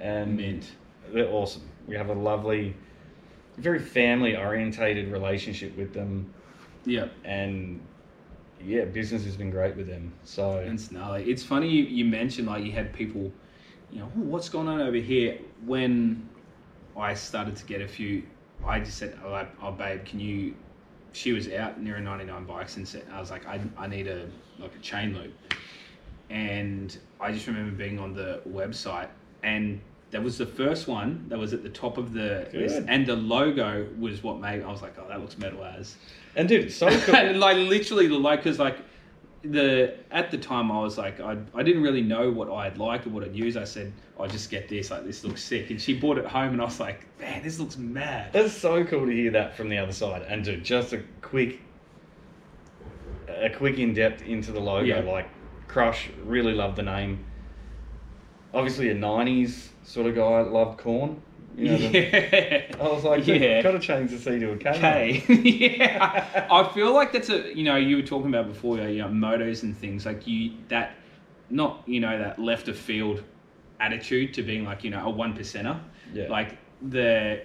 [0.00, 0.72] And Mint.
[1.12, 1.62] They're awesome.
[1.86, 2.74] We have a lovely,
[3.56, 6.32] very family orientated relationship with them
[6.84, 7.08] Yeah.
[7.24, 7.80] and
[8.64, 10.12] yeah, business has been great with them.
[10.24, 11.24] So It's gnarly.
[11.30, 13.30] It's funny you, you mentioned like you had people,
[13.92, 15.38] you know, "Oh, what's going on over here?
[15.64, 16.28] When
[16.96, 18.24] I started to get a few,
[18.66, 20.54] I just said, oh, like, oh babe, can you?
[21.12, 24.08] She was out near a 99 bikes and said, I was like, I, I need
[24.08, 24.26] a
[24.58, 25.32] like a chain loop,
[26.30, 29.08] and I just remember being on the website
[29.42, 29.80] and.
[30.10, 33.16] That was the first one that was at the top of the list, and the
[33.16, 34.62] logo was what made.
[34.62, 35.96] I was like, "Oh, that looks metal as."
[36.38, 37.34] and dude, it's so cool.
[37.34, 38.78] Like literally the like because like
[39.42, 43.06] the at the time I was like I, I didn't really know what I'd like
[43.06, 43.56] or what I'd use.
[43.56, 46.52] I said I'll just get this like this looks sick, and she bought it home,
[46.52, 48.32] and I was like, man, this looks mad.
[48.32, 50.22] That's so cool to hear that from the other side.
[50.22, 51.60] And dude, just a quick,
[53.28, 54.84] a quick in depth into the logo.
[54.84, 55.00] Yeah.
[55.00, 55.28] Like,
[55.66, 57.24] Crush really loved the name.
[58.54, 60.40] Obviously, a '90s sort of guy.
[60.42, 61.20] Loved corn.
[61.56, 62.76] You know, the- yeah.
[62.80, 63.34] I was like, Yeah.
[63.34, 65.24] yeah, got to change the C to a K.
[65.28, 66.46] Yeah.
[66.52, 69.62] I feel like that's a you know you were talking about before you know motos
[69.64, 70.92] and things like you that
[71.50, 73.24] not you know that left of field
[73.80, 75.80] attitude to being like you know a one percenter.
[76.14, 76.28] Yeah.
[76.28, 77.42] Like the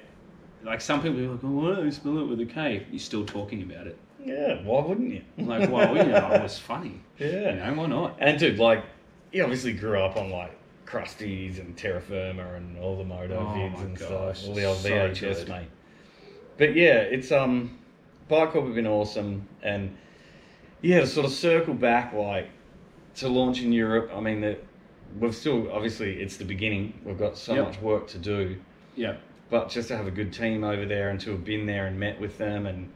[0.64, 2.86] like some people are like, oh, why don't you spell it with a K?
[2.92, 3.98] You're still talking about it.
[4.24, 5.22] Yeah, why wouldn't you?
[5.38, 7.02] Like, well, you know, it was funny.
[7.18, 7.50] Yeah.
[7.52, 8.16] You know, why not?
[8.20, 8.84] And dude, like,
[9.32, 13.46] he obviously grew up on like Krusties and Terra Firma and all the moto Oh
[13.46, 15.50] vids and gosh, stuff, all the old so VHS, good.
[15.50, 15.68] mate.
[16.58, 17.78] But yeah, it's um,
[18.28, 19.96] Bike Corp have been awesome, and
[20.82, 22.50] yeah, to sort of circle back, like
[23.16, 24.12] to launch in Europe.
[24.16, 24.64] I mean, that
[25.20, 26.94] we've still obviously it's the beginning.
[27.04, 27.66] We've got so Yep.
[27.66, 28.58] much work to do,
[28.96, 29.16] Yeah.
[29.50, 32.00] but just to have a good team over there and to have been there and
[32.00, 32.90] met with them and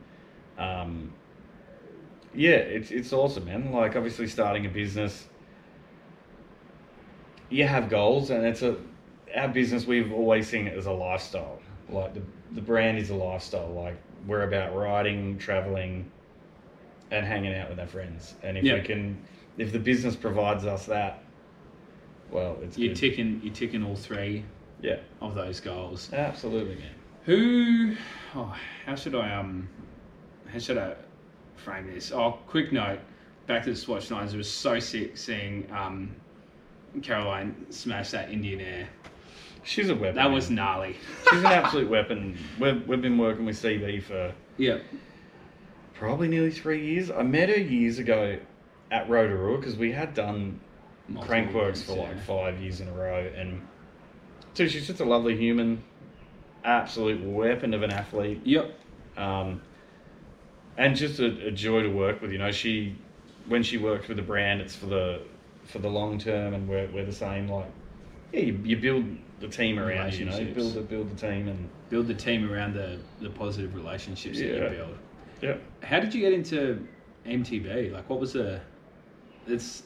[0.58, 1.13] um,
[2.34, 3.71] yeah, it's it's awesome, man.
[3.71, 5.26] Like obviously starting a business,
[7.49, 8.77] you have goals, and it's a
[9.36, 9.86] our business.
[9.86, 11.60] We've always seen it as a lifestyle.
[11.89, 12.21] Like the
[12.53, 13.69] the brand is a lifestyle.
[13.69, 16.10] Like we're about riding, traveling,
[17.12, 18.36] and hanging out with our friends.
[18.43, 18.75] And if Yeah.
[18.75, 19.17] we can,
[19.57, 21.19] if the business provides us that,
[22.31, 22.97] well, it's You're good.
[22.97, 23.39] ticking.
[23.43, 24.43] You're ticking all three
[24.81, 26.12] yeah, of those goals.
[26.13, 26.91] absolutely, man.
[27.25, 27.95] Who?
[28.36, 28.55] Oh,
[28.86, 29.67] how should I um?
[30.51, 30.95] How should I
[31.55, 32.12] frame this?
[32.12, 32.99] Oh, quick note.
[33.47, 34.33] Back to the Swatch Nines.
[34.33, 36.13] It was so sick seeing um,
[37.01, 38.88] Caroline smash that Indian Air.
[39.63, 40.15] She's a weapon.
[40.15, 40.95] That was gnarly.
[41.29, 42.38] She's an absolute weapon.
[42.60, 44.77] We've, we've been working with CB for Yeah.
[45.93, 47.12] probably nearly three years.
[47.12, 48.38] I met her years ago
[48.91, 50.60] at Rotorua because we had done
[51.10, 52.03] Multiple Crankworx for yeah.
[52.03, 53.29] like five years in a row.
[53.36, 53.62] And
[54.53, 55.83] dude, she's just a lovely human,
[56.63, 58.41] absolute weapon of an athlete.
[58.45, 58.73] Yep.
[59.17, 59.62] um,
[60.77, 62.31] and just a, a joy to work with.
[62.31, 62.95] You know, she
[63.47, 65.21] when she works with the brand, it's for the
[65.67, 67.47] for the long term, and we're, we're the same.
[67.47, 67.67] Like,
[68.34, 69.06] yeah, you, you build
[69.39, 70.13] the team around.
[70.15, 73.73] You know, build the build the team, and Build the team around the the positive
[73.75, 74.97] relationships that you build.
[75.41, 75.56] yeah.
[75.84, 76.86] How did you get into
[77.25, 77.93] MTB?
[77.93, 78.60] Like, what was the?
[79.47, 79.84] It's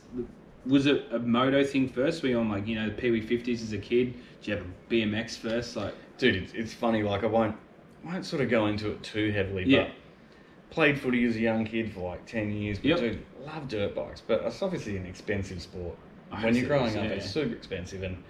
[0.65, 2.22] was it a moto thing first?
[2.24, 4.13] Were you on like you know the Pee Wee fifties as a kid?
[4.41, 5.76] Did you have a BMX first?
[5.76, 7.04] Like, Dude, it's, it's funny.
[7.04, 7.56] Like, I won't
[8.04, 9.84] won't sort of go into it too heavily, Yeah.
[9.84, 9.91] but
[10.72, 12.78] played footy as a young kid for like ten years.
[12.80, 13.00] But Yep.
[13.00, 15.95] dude, love dirt bikes, but it's obviously an expensive sport.
[16.32, 17.12] I when you're growing up, yeah.
[17.12, 18.23] it's super expensive, and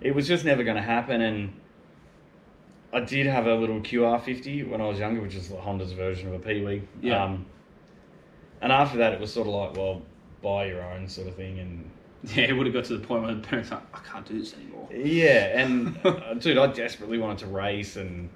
[0.00, 1.20] it was just never going to happen.
[1.20, 1.52] And
[2.92, 6.34] I did have a little QR50 when I was younger, which is Honda's version of
[6.34, 6.82] a Pee Wee.
[7.00, 7.24] Yeah.
[7.24, 7.46] Um,
[8.60, 10.02] and after that, it was sort of like, well,
[10.42, 11.58] buy your own sort of thing.
[11.60, 11.90] And
[12.34, 14.38] yeah, it would have got to the point where the parents like, I can't do
[14.38, 14.88] this anymore.
[14.92, 18.28] yeah, and uh, dude, I desperately wanted to race, and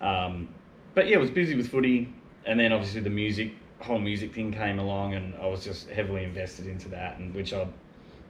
[0.00, 0.48] um,
[0.94, 2.12] but yeah, I was busy with footy,
[2.44, 3.52] and then obviously the music,
[3.82, 7.52] whole music thing came along, and I was just heavily invested into that, and which
[7.52, 7.66] I,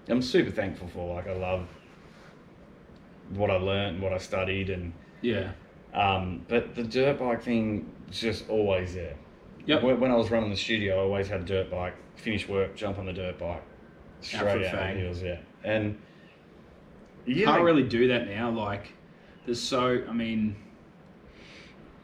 [0.08, 1.14] I'm super thankful for.
[1.14, 1.66] Like I love
[3.30, 5.52] what I learned, and what I studied, and Yeah.
[5.94, 9.14] um, but the dirt bike thing was just always there.
[9.66, 9.82] Yep.
[9.82, 11.94] When, I was running the studio, I always had a dirt bike.
[12.16, 13.62] Finish work, jump on the dirt bike,
[14.20, 14.94] straight out, fang.
[14.96, 15.22] the heels.
[15.22, 15.96] Yeah, and
[17.26, 18.50] yeah, can't really do that now.
[18.50, 18.92] Like,
[19.46, 20.56] there's so, I mean,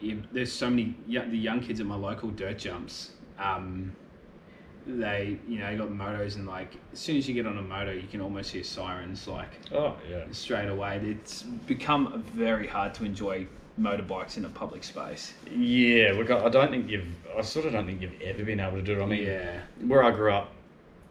[0.01, 3.11] you, there's so many young, the young kids at my local dirt jumps.
[3.39, 3.95] Um,
[4.87, 7.93] they, you know, got motos and like as soon as you get on a moto,
[7.93, 10.25] you can almost hear sirens like Oh yeah.
[10.31, 10.99] straight away.
[11.05, 13.47] It's become very hard to enjoy
[13.79, 15.35] motorbikes in a public space.
[15.55, 17.07] Yeah, look, I I don't think you've.
[17.37, 19.03] I sort of don't think you've ever been able to do it.
[19.03, 20.53] I mean, yeah, where I grew up,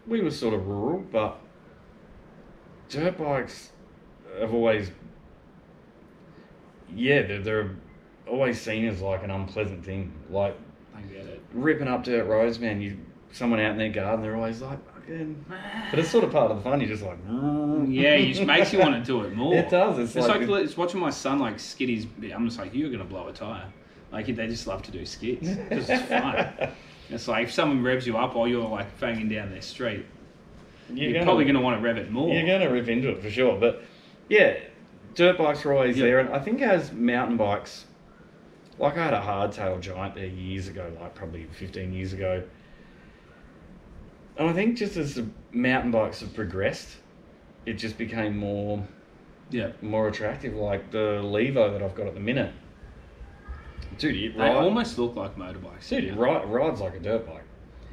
[0.07, 1.39] we were sort of rural, but
[2.89, 3.71] dirt bikes
[4.39, 4.91] have always.
[6.95, 7.75] Yeah, they're, they're
[8.27, 10.11] always seen as like an unpleasant thing.
[10.29, 10.57] Like
[10.97, 11.41] I get it.
[11.53, 12.81] ripping up dirt roads, man.
[12.81, 12.97] You
[13.31, 15.45] someone out in their garden, they're always like, fucking.
[15.91, 16.79] But it's sort of part of the fun.
[16.81, 17.93] You're just like, mm.
[17.93, 19.55] Yeah, it just makes you want to do it more.
[19.55, 19.99] It does.
[19.99, 22.07] It's, It's like, like, it's watching my son like skid his.
[22.33, 23.65] I'm just like, you're gonna blow a tire.
[24.11, 25.17] Like they just love to do because
[25.89, 26.71] it's fun.
[27.09, 30.05] It's like if someone revs you up while you're like fanging down their street,
[30.89, 32.33] you're, you're, gonna, probably gonna want to rev it more.
[32.33, 33.57] You're going to rev into it for sure.
[33.59, 33.83] But
[34.29, 34.57] yeah,
[35.15, 36.05] dirt bikes are always Yeah.
[36.05, 36.19] there.
[36.19, 37.85] And I think as mountain bikes,
[38.79, 42.43] like I had a hardtail giant there years ago, like probably 15 years ago.
[44.37, 46.97] And I think just as the mountain bikes have progressed,
[47.65, 48.85] it just became more
[49.49, 50.53] Yeah, more attractive.
[50.55, 52.53] Like the Levo that I've got at the minute.
[53.97, 55.89] Dude, it they ride, almost look like motorbikes.
[55.89, 56.11] dude, yeah.
[56.11, 57.43] it ri- rides like a dirt bike.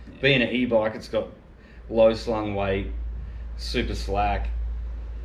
[0.06, 0.20] Yeah.
[0.20, 1.28] Being an e-bike, it's got
[1.88, 2.88] low slung weight,
[3.56, 4.48] super slack,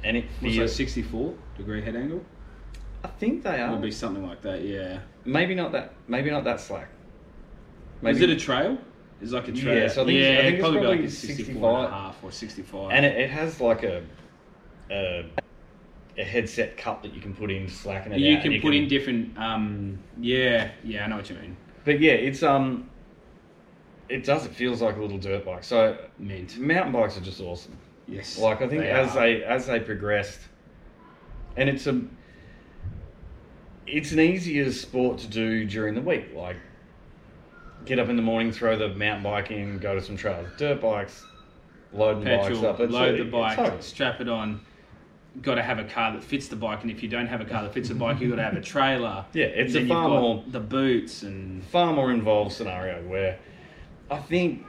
[0.03, 0.57] and it feels.
[0.57, 2.23] that, 64 degree head angle?
[3.03, 3.67] I think they are.
[3.67, 4.63] It'll be something like that.
[4.63, 4.99] Yeah.
[5.25, 5.93] Maybe not that.
[6.07, 6.89] Maybe not that slack.
[8.01, 8.77] Maybe, Is it a trail?
[9.21, 9.77] It's like a trail.
[9.77, 11.83] Yeah, so I think it's- yeah, I think it's probably, probably like a 64 and
[11.83, 11.85] 65.
[11.85, 12.91] a half or 65.
[12.91, 14.03] and it, it has like a,
[14.91, 15.25] a
[16.17, 18.43] a headset cup that you can put in to slacken it you out.
[18.43, 19.37] can and put in different.
[19.37, 21.55] Um, yeah, yeah, I know what you mean.
[21.85, 22.89] But yeah, it's um,
[24.09, 24.45] it does.
[24.45, 25.63] It feels like a little dirt bike.
[25.63, 26.57] So Mint.
[26.57, 27.77] mountain bikes are just awesome.
[28.07, 28.37] Yes.
[28.37, 29.19] Like I think they as are.
[29.21, 30.39] they as they progressed,
[31.57, 32.01] and it's a
[33.91, 36.33] it's an easier sport to do during the week.
[36.33, 36.57] Like
[37.85, 40.47] get up in the morning, throw the mountain bike in, go to some trails.
[40.57, 41.25] Dirt bikes,
[41.93, 42.79] loading bikes petrol, up.
[42.79, 44.61] It's load the bike, strap it on.
[45.41, 47.45] Got to have a car that fits the bike, and if you don't have a
[47.45, 49.25] car that fits the bike, you've got to have a trailer.
[49.33, 53.37] Yeah, it's Then a far more the boots and far more involved scenario where
[54.09, 54.65] I think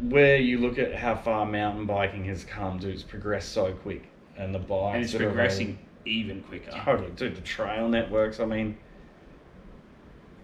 [0.00, 4.04] where you look at how far mountain biking has come, dude, it's progressed so quick,
[4.36, 6.70] and the bikes and it's progressing even quicker.
[6.70, 7.36] Totally, dude.
[7.36, 8.40] The trail networks.
[8.40, 8.76] I mean,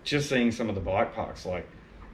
[0.05, 1.47] just seeing some of the bike parks.
[1.47, 1.67] Like,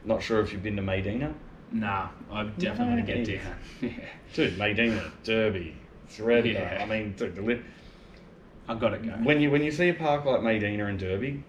[0.05, 1.35] not sure if you've been to Maydena,
[1.71, 3.57] Nah, I'm definitely gonna get down.
[3.83, 4.09] yeah.
[4.33, 4.57] dude.
[4.59, 5.77] Maydena, Derby,
[6.11, 6.55] Threadneedle.
[6.55, 6.81] Yeah.
[6.83, 7.63] I mean, dude, the li-
[8.69, 9.11] I got to go.
[9.13, 11.43] when you when you see a park like Maydena and Derby,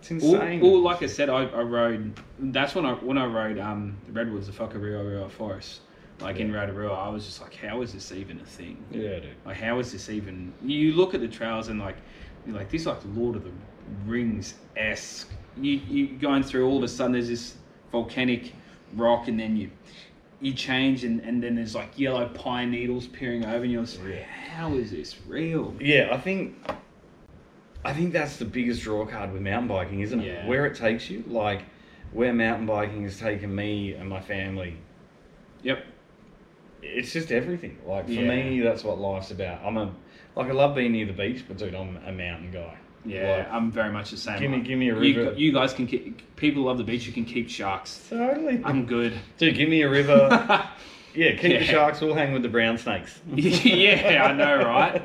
[0.00, 0.62] it's insane.
[0.62, 2.18] or like I said, I, I rode.
[2.38, 5.80] That's when I when I rode um, the redwoods, the Whakarewarewa Forest.
[6.20, 8.82] Like in Rotorua, I was just like, how is this even a thing?
[8.90, 9.28] Yeah, dude.
[9.44, 10.52] Like, how is this even?
[10.62, 11.96] You look at the trails and like,
[12.46, 13.52] you're like, this is like Lord of the
[14.06, 15.30] Rings esque.
[15.56, 17.54] You you going through all of a sudden there's this
[17.90, 18.52] volcanic
[18.94, 19.70] rock and then you
[20.40, 23.98] you change and, and then there's like yellow pine needles peering over and you're like,
[24.08, 24.22] Yeah.
[24.24, 25.74] how is this real?
[25.80, 26.56] Yeah, I think
[27.84, 30.26] I think that's the biggest draw card with mountain biking, isn't it?
[30.26, 30.46] Yeah.
[30.46, 31.62] Where it takes you, like
[32.12, 34.76] where mountain biking has taken me and my family.
[35.62, 35.84] Yep.
[36.82, 37.78] It's just everything.
[37.86, 38.28] Like for Yeah.
[38.28, 39.60] me, that's what life's about.
[39.64, 39.92] I'm a
[40.36, 42.74] like I love being near the beach, but dude, I'm a mountain guy.
[43.04, 44.38] Yeah, Like, I'm very much the same.
[44.38, 45.32] Give me- give me a you, river.
[45.38, 47.06] you guys can keep, people love the beach.
[47.06, 48.06] You can keep sharks.
[48.10, 48.60] totally.
[48.62, 49.14] I'm good.
[49.38, 50.28] Dude, give me a river.
[51.14, 51.58] yeah, keep Yeah.
[51.60, 52.00] the sharks.
[52.02, 53.18] We'll hang with the brown snakes.
[53.34, 55.02] yeah, I know, right?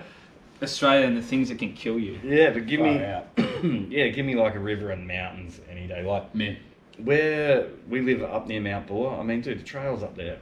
[0.61, 2.19] Australia and the things that can kill you.
[2.23, 3.27] Yeah, but give me, Far out.
[3.89, 6.03] yeah, give me like a river and mountains any day.
[6.03, 6.57] Like Man,
[6.97, 9.17] where we live up near Mount Buller.
[9.19, 10.38] I mean, dude, the trails up there.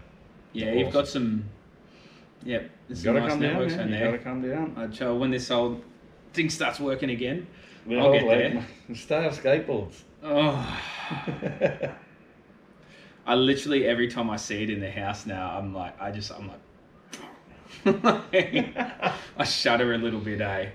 [0.53, 1.43] Yeah, you've got some.
[2.45, 3.79] Yeah, there's some gotta nice come down, networks man.
[3.79, 4.11] around You there.
[4.11, 4.73] gotta come down.
[4.77, 5.81] I'd show when this old
[6.33, 7.47] thing starts working again.
[7.89, 8.57] I'll old get there.
[8.57, 8.65] Off
[9.43, 10.01] skateboards.
[10.23, 10.79] Oh,
[13.25, 16.31] I literally every time I see it in the house now, I'm like, I just,
[16.31, 16.59] I'm like,
[19.37, 20.69] I shudder a little bit, eh?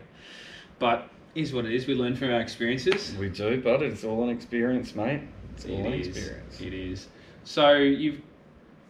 [0.79, 1.87] But is what it is.
[1.87, 3.15] We learn from our experiences.
[3.17, 5.21] we do, but it's all an experience, mate.
[5.55, 6.07] It's all an It is.
[6.09, 6.61] experience.
[6.61, 7.07] It is.
[7.45, 8.21] So you've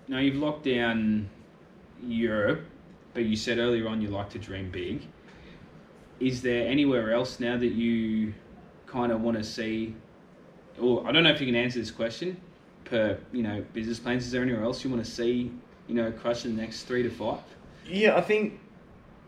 [0.08, 1.28] now you've locked down
[2.02, 2.64] Europe,
[3.14, 5.06] but you said earlier on you like to dream big.
[6.20, 8.34] Is there anywhere else now that you
[8.86, 9.94] kind of want to see?
[10.80, 12.40] Or I don't know if you can answer this question.
[12.84, 15.52] Per you know business plans, is there anywhere else you want to see?
[15.86, 17.40] You know, Krush in the next three to five.
[17.86, 18.60] Yeah, I think,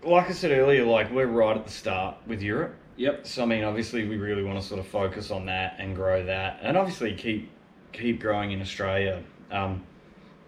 [0.02, 2.74] like I said earlier, like we're right at the start with Europe.
[2.96, 3.26] Yep.
[3.26, 6.24] So I mean, obviously, we really want to sort of focus on that and grow
[6.24, 7.50] that, and obviously keep
[7.92, 9.82] keep growing in Australia, um,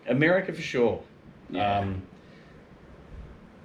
[0.09, 1.03] America for sure.
[1.51, 1.79] Yeah.
[1.81, 2.03] Um,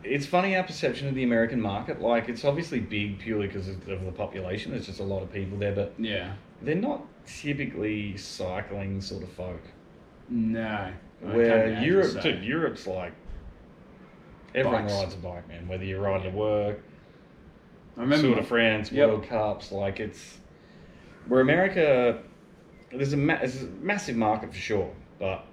[0.03, 2.01] it's funny our perception of the American market.
[2.01, 4.71] Like, it's obviously big purely because of, the population.
[4.71, 6.33] There's just a lot of people there, but Yeah.
[6.61, 9.61] they're not typically cycling sort of folk.
[10.29, 10.91] No.
[11.21, 12.21] Where Europe, so.
[12.21, 13.11] dude, Europe's like
[14.53, 14.93] everyone Bikes.
[14.93, 15.67] rides a bike, man.
[15.67, 16.79] Whether you're riding to work,
[17.97, 18.27] I remember.
[18.27, 19.09] Tour de France, Yep.
[19.09, 20.37] World Cups, like it's
[21.27, 22.19] where America.
[22.91, 25.43] There's a, ma- there's a massive market for sure, but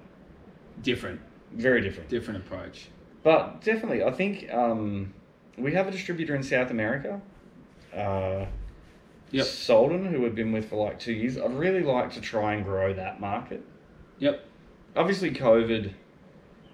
[0.82, 1.20] different,
[1.52, 2.08] very different.
[2.08, 2.88] different approach.
[3.22, 5.12] But definitely, I think um,
[5.56, 7.20] we have a distributor in South America,
[7.94, 8.46] uh,
[9.30, 9.46] Yep.
[9.46, 11.37] Solden, who we've been with for like two years.
[11.38, 13.64] I'd really like to try and grow that market.
[14.18, 14.46] Yep.
[14.94, 15.92] Obviously, COVID,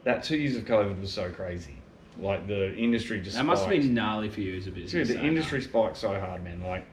[0.04, 1.76] that two years of COVID was so crazy.
[2.18, 5.08] Like the industry just That must have been gnarly for you as a business.
[5.08, 6.60] Dude, the industry spiked so hard, man.
[6.60, 6.84] Like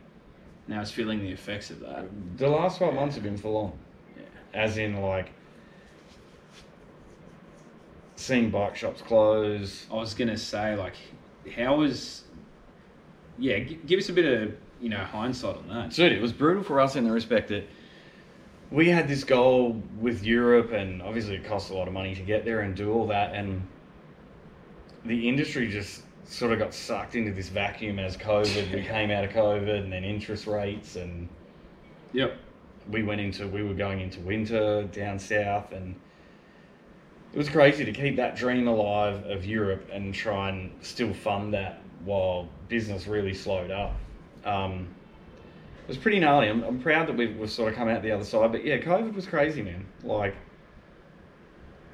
[0.70, 2.06] Now it's feeling the effects of that.
[2.38, 3.74] the last twelve months have been full on.
[4.15, 4.24] Yeah.
[4.54, 5.32] As in, like
[8.18, 9.86] seeing bike shops close.
[9.90, 10.96] I was gonna say, like,
[11.56, 12.24] how was?
[13.40, 15.92] Yeah, g- give us a bit of you know hindsight on that.
[15.92, 17.64] Dude, it was brutal for us in the respect that
[18.72, 22.22] we had this goal with Europe, and obviously it costs a lot of money to
[22.22, 23.66] get there and do all that, and
[25.06, 28.74] the industry just sort of got sucked into this vacuum as COVID.
[28.74, 31.30] we came out of COVID, and then interest rates, and
[32.14, 32.36] Yep.
[32.90, 35.96] we went into we were going into winter down south, and
[37.34, 41.54] it was crazy to keep that dream alive of Europe and try and still fund
[41.54, 43.96] that while business really slowed up.
[44.46, 44.88] Um,
[45.84, 46.48] it was pretty gnarly.
[46.50, 48.78] I'm, I'm proud that we've, we've sort of come out the other side, but yeah,
[48.78, 49.86] COVID was crazy, man.
[50.04, 50.36] Like,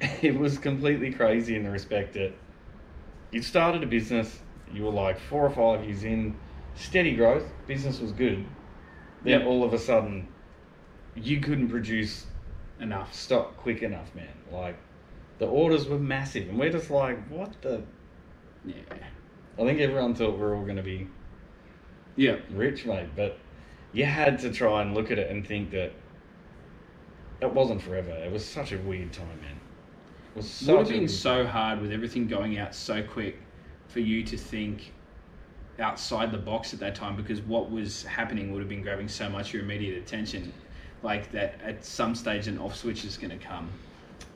[0.00, 2.32] it was completely crazy in the respect that
[3.30, 4.40] you started a business,
[4.72, 6.36] you were like four or five years in,
[6.76, 8.44] steady growth, business was good.
[9.24, 9.48] Then Yep.
[9.48, 10.28] all of a sudden,
[11.16, 12.26] you couldn't produce
[12.80, 13.14] Enough.
[13.14, 14.28] stock quick enough, man.
[14.52, 14.76] Like,
[15.38, 17.82] the orders were massive, and we're just like, what the?
[18.64, 18.74] Yeah.
[19.58, 21.06] I think everyone thought we are all going to be
[22.16, 22.36] Yeah.
[22.50, 23.38] rich, mate, but
[23.92, 25.92] you had to try and look at it and think that
[27.40, 28.10] it wasn't forever.
[28.10, 29.60] It was such a weird time, man.
[30.34, 33.38] It was Would have such been so hard with everything going out so quick
[33.88, 34.92] for you to think
[35.78, 39.28] outside the box at that time because what was happening would have been grabbing so
[39.28, 40.52] much of your immediate attention.
[41.02, 43.68] Like that at some stage an off switch is going to come.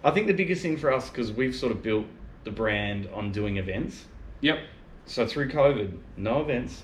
[0.04, 2.06] I think the biggest thing for us because we've sort of built
[2.44, 4.04] the brand on doing events.
[4.40, 4.60] Yep.
[5.06, 6.82] So through COVID, no events,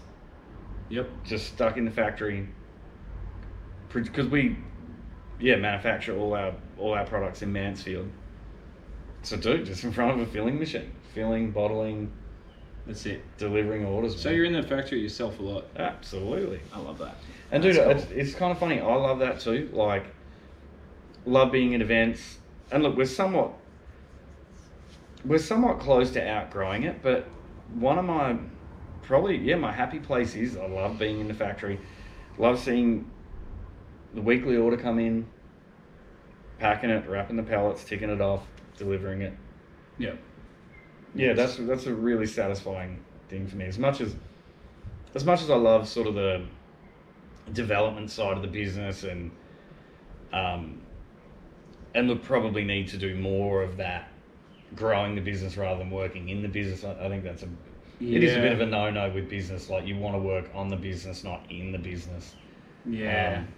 [0.89, 1.09] Yep.
[1.25, 2.49] just stuck in the factory.
[3.93, 4.57] Because we,
[5.39, 8.09] yeah, manufacture all our all our products in Mansfield.
[9.23, 12.11] So dude, just in front of a filling machine, filling, bottling,
[12.87, 13.23] That's it.
[13.39, 14.21] delivering orders.
[14.21, 14.37] So man.
[14.37, 15.67] you're in the factory yourself a lot.
[15.77, 16.61] absolutely.
[16.73, 17.17] I love that.
[17.53, 18.81] And dude, That's it's, it's kind of funny.
[18.81, 19.71] I love that too.
[19.73, 20.07] Like,
[21.25, 22.39] love being at events.
[22.75, 23.53] And look, we're somewhat.
[25.25, 27.27] we're somewhat close to outgrowing it, but
[27.75, 28.37] one of my
[29.03, 31.81] probably yeah my happy place is I love being in the factory,
[32.39, 33.11] love seeing
[34.15, 35.27] the weekly order come in,
[36.59, 38.47] packing it, wrapping the pallets, ticking it off,
[38.77, 39.35] delivering it.
[39.99, 40.15] Yeah.
[41.15, 43.67] Yeah, that's that's a really satisfying thing for me.
[43.67, 44.17] As much as
[45.15, 46.45] as much as I love sort of the
[47.53, 49.31] development side of the business and
[50.33, 50.84] um
[51.95, 54.09] and would probably need to do more of that
[54.75, 56.85] growing the business rather than working in the business.
[56.85, 57.49] I, I think that's a
[58.01, 59.71] it is a bit of a no no with business.
[59.71, 62.35] Like you want to work on the business, not in the business.
[62.85, 63.39] Yeah.
[63.39, 63.49] Um,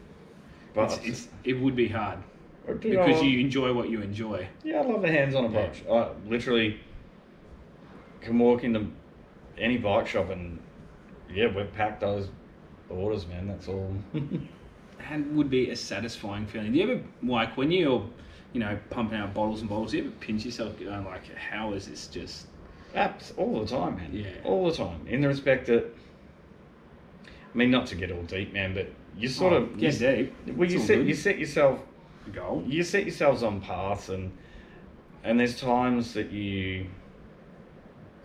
[0.75, 2.19] but it's, it's, it would be hard
[2.69, 4.47] you because know, you enjoy what you enjoy.
[4.65, 5.83] Yeah, I love the hands-on approach.
[5.91, 6.81] I literally
[8.21, 8.91] can walk into
[9.59, 10.59] any bike shop and
[11.33, 12.29] yeah, we've packed those
[12.89, 13.49] orders, man.
[13.49, 13.95] That's all.
[15.09, 16.73] And would be a satisfying feeling.
[16.73, 18.05] Do you ever like when you're,
[18.53, 19.93] you know, pumping out bottles and bottles?
[19.95, 22.47] You ever pinch yourself going like, "How is this just?"
[22.95, 24.11] Apps all the time, man.
[24.13, 24.27] Yeah.
[24.45, 25.07] all the time.
[25.07, 25.85] In the respect that,
[27.55, 30.31] I mean, not to get all deep, man, but you sort Oh, of get you,
[30.47, 30.57] deep.
[30.57, 31.09] Well, you set good.
[31.09, 31.81] you set yourself
[32.27, 32.65] A goal.
[32.67, 34.33] you set yourselves on paths and
[35.25, 36.87] and there's times that you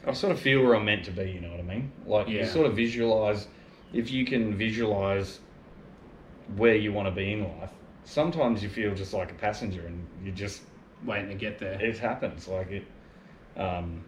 [0.08, 1.92] I sort of feel where I'm meant to be, you know what I mean?
[2.06, 3.48] Like you sort of visualize
[3.94, 5.40] if you can visualize
[6.56, 7.72] where you want to be in life.
[8.04, 10.62] Sometimes you feel just like a passenger and you're just
[11.06, 11.82] Waiting to get there.
[11.82, 12.86] it happens like it
[13.58, 14.04] um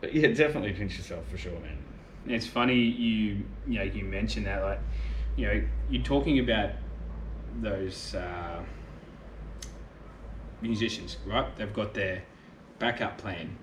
[0.00, 1.78] but yeah, definitely pinch yourself for sure, man.
[2.26, 4.80] It's funny you you know you mentioned that like
[5.36, 6.70] you know you're talking about
[7.60, 8.62] those uh,
[10.60, 11.54] musicians, right?
[11.56, 12.22] They've got their
[12.78, 13.56] backup plan.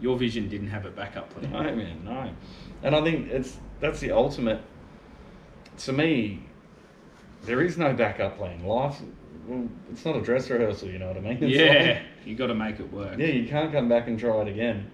[0.00, 1.50] Your vision didn't have a backup plan.
[1.50, 2.30] No, man, no.
[2.82, 4.60] And I think it's that's the ultimate.
[5.78, 6.47] To me,
[7.44, 8.64] there is no backup plan.
[8.64, 9.00] Life,
[9.46, 10.88] well, it's not a dress rehearsal.
[10.88, 11.38] You know what I mean?
[11.42, 13.18] It's yeah, like- you got to make it work.
[13.18, 14.90] yeah, you can't come back and try it again.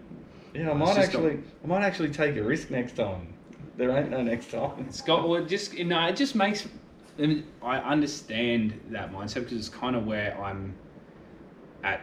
[0.55, 3.35] Yeah, I It's might actually, I might actually take a risk next time.
[3.77, 4.87] There ain't no next time.
[4.89, 6.69] It's got well, it just you know, it just makes.
[7.19, 10.75] I, mean, I understand that mindset because it's kind of where I'm
[11.83, 12.01] at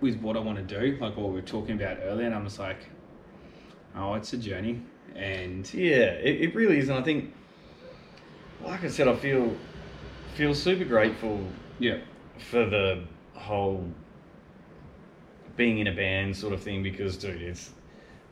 [0.00, 2.44] with what I want to do, like what we were talking about earlier, and I'm
[2.44, 2.88] just like,
[3.96, 4.82] oh, it's a journey,
[5.14, 7.32] and Yeah, it, it really is, and I think,
[8.66, 9.54] like I said, I feel
[10.34, 11.46] feel super grateful
[11.78, 11.98] yeah,
[12.50, 13.04] for the
[13.34, 13.88] whole
[15.56, 17.70] being in a band sort of thing because, dude, it's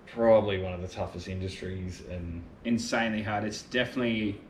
[0.06, 3.44] probably one of the toughest industries, and insanely hard.
[3.44, 4.40] It's definitely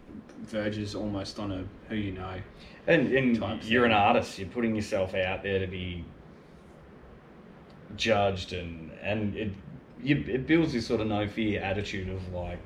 [0.41, 2.41] verges almost on a who you know.
[2.87, 4.39] and and you're an artist.
[4.39, 6.05] You're putting yourself out there to be
[7.97, 9.53] judged, and and it
[10.03, 12.59] you, it builds this sort of no fear attitude of like,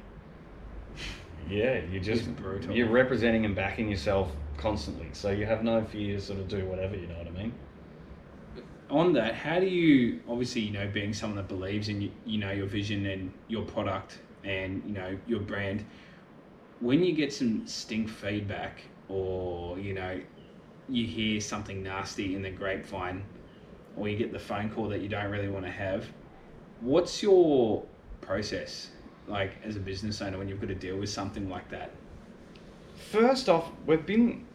[1.49, 2.75] yeah, you're just brutal.
[2.75, 6.65] you're representing and backing yourself constantly, so you have no fear to sort of do
[6.67, 6.97] whatever.
[6.97, 7.53] You know what I mean?
[8.91, 12.51] On that, how do you obviously you know being someone that believes in you know
[12.51, 15.85] your vision and your product and you know your brand,
[16.81, 20.21] when you get some stink feedback or you know
[20.89, 23.25] you hear something nasty in the grapevine
[23.97, 26.07] or you get the phone call that you don't really want to have,
[26.81, 27.85] what's your
[28.21, 28.91] process
[29.29, 31.91] like as a business owner when you've got to deal with something like that?
[33.11, 34.47] First off, we've been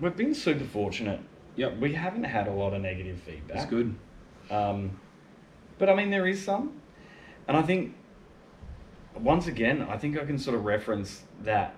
[0.00, 1.20] we've been super fortunate.
[1.56, 3.56] Yep, We haven't had a lot of negative feedback.
[3.58, 3.94] that's good.
[4.50, 4.98] Um,
[5.78, 6.80] but I mean, there is some,
[7.46, 7.94] and I think
[9.14, 11.74] once again, I think I can sort of reference that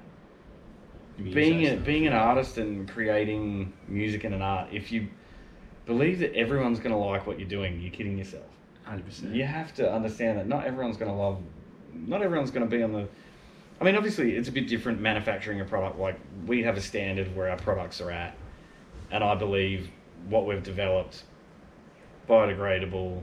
[1.33, 4.69] being a, being an artist and creating music and an art.
[4.73, 5.09] If you
[5.87, 8.45] believe that everyone's going to like what you're doing, you're kidding yourself.
[8.85, 9.35] hundred percent.
[9.35, 11.41] You have to understand that not everyone's going to love,
[12.07, 13.09] not everyone's going to be on the.
[13.81, 15.99] I mean, obviously, it's a bit different manufacturing a product.
[15.99, 18.37] Like we have a standard where our products are at,
[19.11, 19.91] and I believe
[20.29, 21.25] what we've developed,
[22.29, 23.23] biodegradable,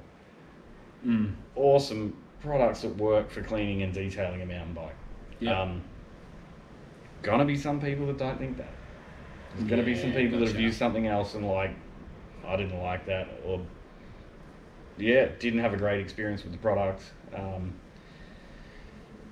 [1.05, 1.33] Mm.
[1.55, 4.93] awesome products that work for cleaning and detailing a mountain bike.
[5.39, 5.59] Yeah.
[5.59, 5.81] Um,
[7.23, 8.69] gonna be some people that don't think that.
[9.55, 10.57] There's gonna be some Yeah, people that gotcha.
[10.57, 11.71] have used something else and like,
[12.45, 13.61] I didn't like that, or
[14.97, 17.01] yeah, didn't have a great experience with the product.
[17.35, 17.73] Um,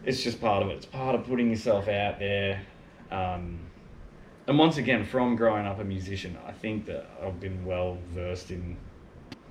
[0.05, 0.77] it's just part of it.
[0.77, 2.61] It's part of putting yourself out there.
[3.11, 3.59] Um,
[4.47, 8.51] and once again, from growing up a musician, I think that I've been well versed
[8.51, 8.77] in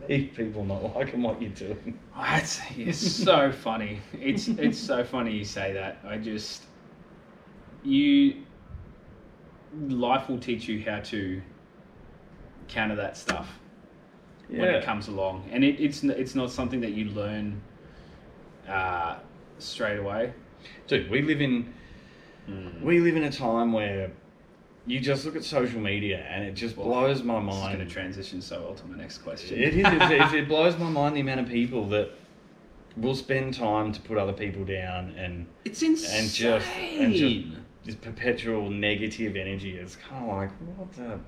[0.09, 1.99] people not liking what you're doing.
[2.17, 4.01] Oh, It's, it's so funny.
[4.13, 5.99] It's it's so funny you say that.
[6.07, 6.65] I just
[7.85, 8.43] you
[9.89, 11.41] life will teach you how to
[12.69, 13.59] counter that stuff
[14.49, 17.61] when it comes along, and it, it's it's not something that you learn
[18.69, 19.17] uh,
[19.59, 20.33] straight away.
[20.87, 21.73] Dude, we live in
[22.47, 22.83] hmm.
[22.85, 24.11] we live in a time where
[24.87, 27.77] you just look at social media and it just blows my mind.
[27.77, 29.59] going to transition so well to my next question.
[29.59, 29.87] It is.
[29.87, 32.11] It, it, it blows my mind the amount of people that
[32.97, 36.21] will spend time to put other people down and It's insane.
[36.21, 37.47] and just and just
[37.85, 39.77] this perpetual negative energy.
[39.77, 41.21] It's kind of like what the.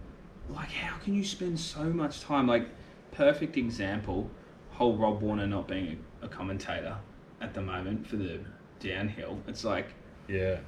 [0.53, 2.68] like how can you spend so much time like
[3.12, 4.31] perfect example
[4.70, 6.97] whole rob warner not being a, a commentator
[7.41, 8.38] at the moment for the
[8.80, 9.86] downhill it's like
[10.28, 10.59] Yeah.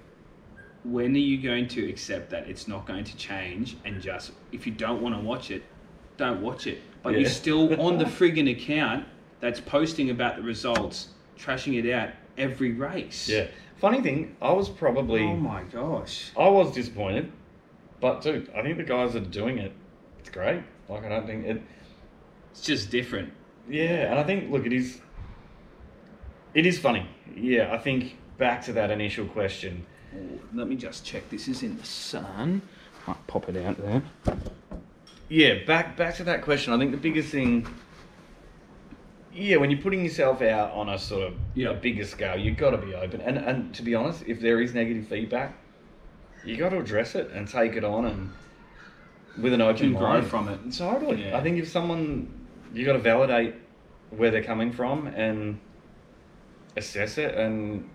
[0.84, 4.66] when are you going to accept that it's not going to change and just if
[4.66, 5.62] you don't want to watch it
[6.16, 7.20] don't watch it but Yeah.
[7.20, 9.06] you're still on the friggin account
[9.40, 11.08] that's posting about the results
[11.38, 13.46] trashing it out every race Yeah.
[13.78, 15.22] Funny thing, I was probably.
[15.24, 17.32] oh my gosh I was disappointed,
[18.00, 19.72] but dude, I think the guys are doing it,
[20.20, 20.62] it's great.
[20.88, 21.60] Like I don't think it.
[22.52, 23.32] it's just different
[23.68, 25.00] Yeah, and I think look, it is.
[26.54, 27.06] It is funny.
[27.34, 29.86] Yeah, I think back to that initial question.
[30.14, 30.18] Oh,
[30.52, 32.62] let me just check this is in the sun
[33.06, 34.02] might pop it out there
[35.28, 36.72] Yeah, back back to that question.
[36.72, 37.66] I think the biggest thing.
[39.34, 41.70] Yeah, when you're putting yourself out on a sort of Yeah.
[41.70, 43.20] a bigger scale, you've got to be open.
[43.22, 45.54] And and to be honest, if there is negative feedback,
[46.44, 48.30] you got to address it and take it on and
[49.42, 50.60] with an open And grow mind from it.
[50.76, 51.24] Totally.
[51.24, 51.38] Yeah.
[51.38, 52.28] I think if someone
[52.74, 53.54] you got to validate
[54.10, 55.58] where they're coming from and
[56.76, 57.88] assess it and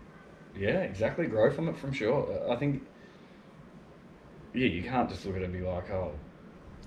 [0.57, 2.39] yeah, exactly grow from it from sure.
[2.51, 2.83] I think
[4.53, 6.13] yeah, you can't just look at it and be like, oh,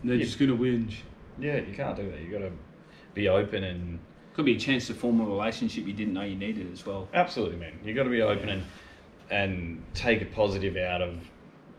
[0.02, 0.24] they're Yeah.
[0.24, 0.94] just gonna whinge
[1.38, 2.20] yeah, you can't do that.
[2.20, 2.52] You got to
[3.14, 3.98] be open and
[4.34, 7.08] Could be a chance to form a relationship you didn't know you needed as well.
[7.14, 7.78] absolutely, man.
[7.82, 8.62] You got to be open and
[9.30, 11.16] and take a positive out of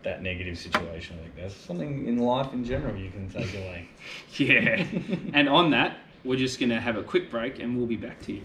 [0.02, 1.16] that negative situation.
[1.18, 3.88] I think that's something in life in general you can take away.
[4.36, 4.84] Yeah.
[5.32, 8.20] and on that, we're just going to have a quick break and we'll be back
[8.22, 8.42] to you.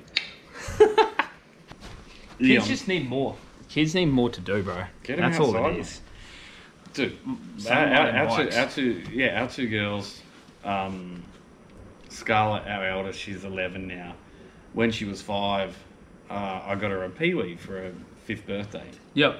[2.40, 2.58] Leon.
[2.58, 3.36] Kids just need more.
[3.70, 4.84] Kids need more to do, bro.
[5.04, 6.02] Get 'em That's all outside, it is.
[6.94, 7.18] Dude,
[7.70, 10.22] our, our, our, two, our two, yeah, our two girls,
[10.64, 11.24] um,
[12.10, 14.16] Scarlett, our eldest, she's 11 now.
[14.74, 15.76] When she was five,
[16.30, 17.92] uh, I got her a Pee-wee for her
[18.26, 18.90] fifth birthday.
[19.14, 19.38] Yep.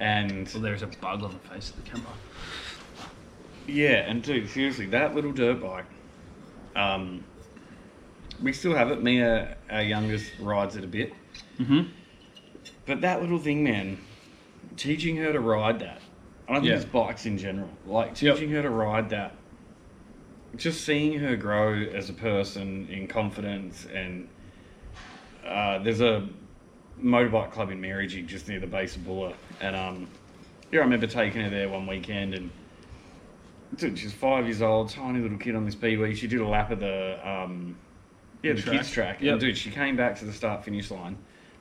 [0.00, 2.12] And Well, there's a bug on the face of the camera.
[3.66, 5.84] yeah, and dude, seriously, that little dirt bike,
[6.74, 7.22] um,
[8.42, 9.02] we still have it.
[9.02, 11.12] Me, uh, our youngest, rides it a bit.
[11.60, 11.82] Mm-hmm.
[12.88, 13.98] But that little thing, man,
[14.78, 16.00] teaching her to ride that.
[16.48, 16.76] I don't think Yeah.
[16.76, 17.68] it's bikes in general.
[17.86, 18.36] Like Yep.
[18.36, 19.34] teaching her to ride that.
[20.56, 24.26] Just seeing her grow as a person in confidence and
[25.46, 26.26] uh, there's a
[27.00, 30.08] motorbike club in Merrijig just near the base of Buller and um
[30.72, 32.50] yeah I remember taking her there one weekend and
[33.76, 36.70] dude she's five years old tiny little kid on this Pee-wee she did a lap
[36.72, 37.76] of the um
[38.42, 38.76] yeah the Track.
[38.76, 39.32] kids track Yep.
[39.32, 41.16] and dude she came back to the start finish line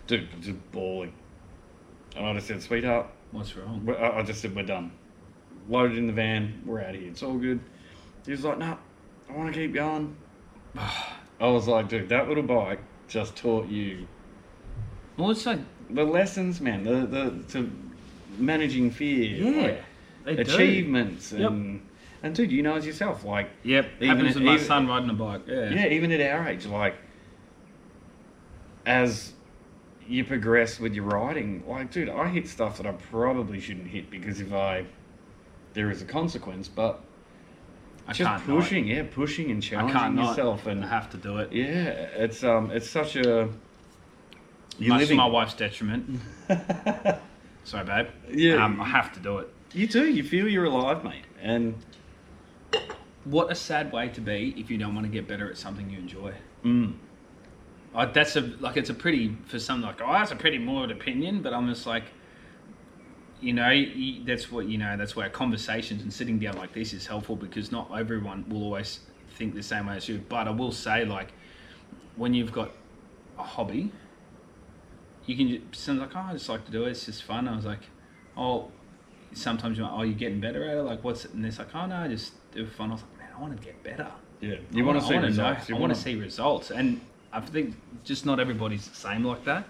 [0.07, 1.13] dude just bawling
[2.15, 3.85] and I just said sweetheart What's wrong?
[3.85, 4.89] we- I I just said, we're done.
[5.67, 7.09] Loaded in the van, we're out of here.
[7.09, 7.59] It's all good.
[8.25, 8.77] He was like, no,
[9.29, 10.15] I want to keep going.
[10.77, 12.79] I was like, dude, that little bike
[13.09, 14.07] just taught you
[15.17, 17.69] Well, it's like, the lessons, man, the, the to
[18.37, 19.83] managing fear, like,
[20.23, 20.41] they do.
[20.53, 21.49] achievements, Yep.
[21.51, 21.81] and,
[22.23, 23.89] and dude, you know as yourself, like, Yep.
[23.99, 25.41] Even happens with my even- son riding a bike.
[25.47, 25.69] Yeah.
[25.69, 26.95] yeah, even at our age, like,
[28.85, 29.33] as
[30.07, 31.63] you progress with your writing.
[31.67, 34.85] like, dude, I hit stuff that I probably shouldn't hit because if I,
[35.73, 37.01] there is a consequence, but
[38.07, 41.51] I just pushing, yeah, pushing and challenging yourself, and I have to do it.
[41.51, 43.49] yeah, it's um, it's such a
[44.79, 45.17] you're Much to living.
[45.17, 46.19] my wife's detriment.
[47.63, 48.07] Sorry, babe.
[48.31, 48.63] Yeah.
[48.63, 49.49] Um, I have to do it.
[49.73, 50.07] you do.
[50.07, 51.75] You feel you're alive, mate, and
[53.25, 55.89] What a sad way to be if you don't want to get better at something
[55.89, 56.33] you enjoy.
[56.63, 56.93] mm,
[57.95, 60.95] I, that's a like it's a pretty for some like oh that's a pretty morbid
[60.95, 62.03] opinion, but I'm just like,
[63.41, 64.97] you know, you, that's what you know.
[64.97, 68.99] That's where conversations and sitting down like this is helpful because not everyone will always
[69.31, 70.21] think the same way as you.
[70.29, 71.31] But I will say like,
[72.15, 72.71] when you've got
[73.37, 73.91] a hobby,
[75.25, 76.91] you can just, like oh I just like to do it.
[76.91, 77.47] It's just fun.
[77.47, 77.81] I was like,
[78.35, 78.69] oh,
[79.33, 80.83] sometimes you're like, oh you're getting better at it.
[80.83, 81.33] Like what's it?
[81.33, 82.89] And it's like oh no, I just do fun.
[82.89, 84.11] I was like man, I want to get better.
[84.41, 85.69] yeah, you want to see I results.
[85.69, 87.01] Know, You I want to see results, and
[87.37, 89.65] I think just not everybody's the same like that.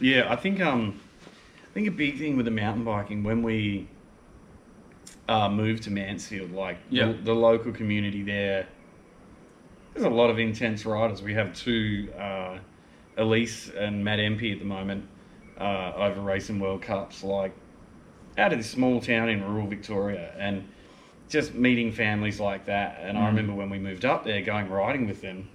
[0.00, 1.00] Yeah, I think um,
[1.62, 3.88] I think a big thing with the mountain biking when we
[5.28, 7.06] uh, moved to Mansfield, like Yeah.
[7.06, 8.66] the, the local community there,
[9.94, 11.22] there's a lot of intense riders.
[11.22, 12.58] We have two, uh,
[13.16, 15.04] Elise and Matt MP at the moment,
[15.60, 17.52] uh, over racing World Cups, like
[18.38, 20.64] out of this small town in rural Victoria, and
[21.28, 22.98] just meeting families like that.
[23.02, 23.26] And I Mm.
[23.28, 25.48] remember when we moved up there, going riding with them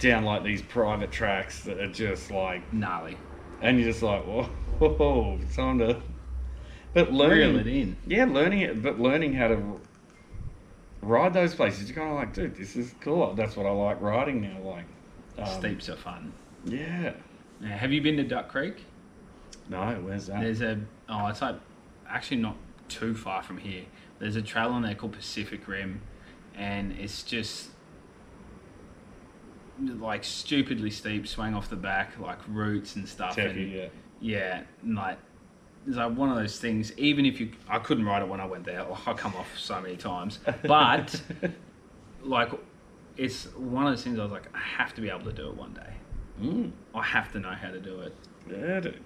[0.00, 3.16] down like these private tracks that are just like Gnarly.
[3.62, 4.42] and you're just like, whoa,
[4.78, 6.00] whoa, time to
[6.94, 7.96] But learning, reel it in.
[8.06, 9.80] yeah, learning it, but learning how to
[11.02, 13.34] ride those places, you're kind of like, dude, this is cool.
[13.34, 14.58] That's what I like riding now.
[14.62, 14.84] Like,
[15.38, 16.32] um, Steeps are fun.
[16.64, 17.12] Yeah.
[17.60, 18.84] Yeah, have you been to Duck Creek?
[19.68, 20.40] No, where's that?
[20.40, 21.56] There's a oh, it's like
[22.08, 22.56] actually not
[22.88, 23.84] too far from here.
[24.18, 26.00] There's a trail on there called Pacific Rim,
[26.56, 27.68] and it's just
[29.80, 33.36] like stupidly steep, swing off the back, like roots and stuff.
[33.38, 33.86] and, yeah.
[34.20, 35.18] yeah, and, like
[35.86, 36.96] it's like one of those things.
[36.98, 38.86] Even if you, I couldn't ride it when I went there.
[39.06, 41.20] I come off so many times, but
[42.22, 42.50] like
[43.16, 44.18] it's one of those things.
[44.18, 45.94] I was like, I have to be able to do it one day.
[46.40, 46.72] Mm.
[46.94, 48.14] I have to know how to do it.
[48.50, 49.00] Yeah, dude.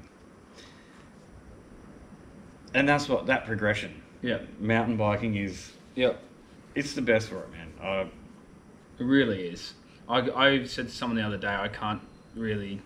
[2.75, 4.03] And that's what that progression.
[4.23, 6.21] Yeah, Mountain biking is yep.
[6.75, 7.73] it's the best for it, man.
[7.83, 8.01] I,
[8.99, 9.75] It really is.
[10.09, 12.03] I, I said to someone the other day, I can't
[12.35, 12.81] really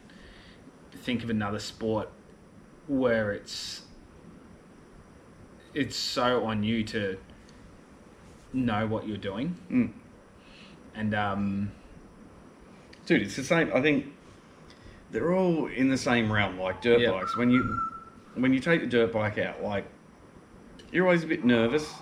[0.92, 2.08] think of another sport
[2.86, 3.82] where it's
[5.74, 7.18] it's so on you to
[8.52, 9.92] know what you're doing, mm.
[10.94, 11.72] and um,
[13.06, 13.70] dude, it's the same.
[13.74, 14.06] I think
[15.10, 17.10] they're all in the same realm, like dirt Yeah.
[17.10, 17.36] bikes.
[17.36, 17.80] When you
[18.34, 19.84] when you take the dirt bike out, like
[20.92, 21.92] you're always a bit nervous,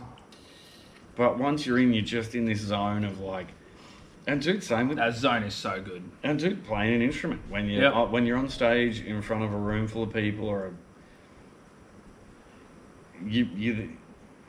[1.17, 3.49] but once you're in, you're just in this zone of like.
[4.29, 6.03] And dude, same with that zone is so good.
[6.25, 7.93] and dude, playing an instrument when you Yep.
[7.95, 10.73] are when you're on stage in front of a room full of people or a
[13.25, 13.91] you you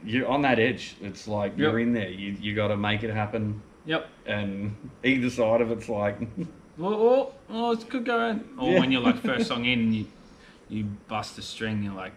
[0.03, 0.95] you're on that edge.
[1.01, 2.09] It's like you're in there.
[2.09, 4.07] You you got to make it happen, Yep.
[4.25, 6.17] and either side of it's like
[6.79, 8.43] Oh, oh, oh it's good going.
[8.59, 8.79] Or Yeah.
[8.79, 10.05] when you're like first song in, and you
[10.69, 12.13] you bust a string, you're like,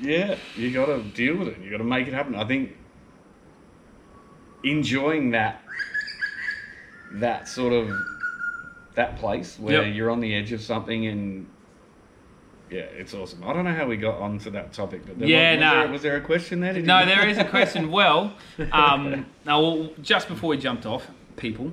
[0.00, 1.58] Yeah, you got to deal with it.
[1.60, 2.34] You got to make it happen.
[2.34, 2.76] I think
[4.62, 5.62] enjoying that
[7.14, 7.90] that sort of
[8.94, 9.94] that place where Yep.
[9.94, 11.46] you're on the edge of something and
[12.70, 13.44] yeah, it's awesome.
[13.44, 15.70] I don't know how we got onto that topic, but there Yeah, was, nah.
[15.70, 16.72] was, there, was there a question there?
[16.72, 17.90] Did No, there is a question.
[17.90, 18.32] Well,
[18.72, 21.06] um, now, well, just before we jumped off,
[21.36, 21.72] people,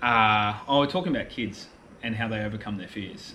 [0.00, 1.68] uh, oh, we're talking about kids
[2.02, 3.34] and how they overcome their fears.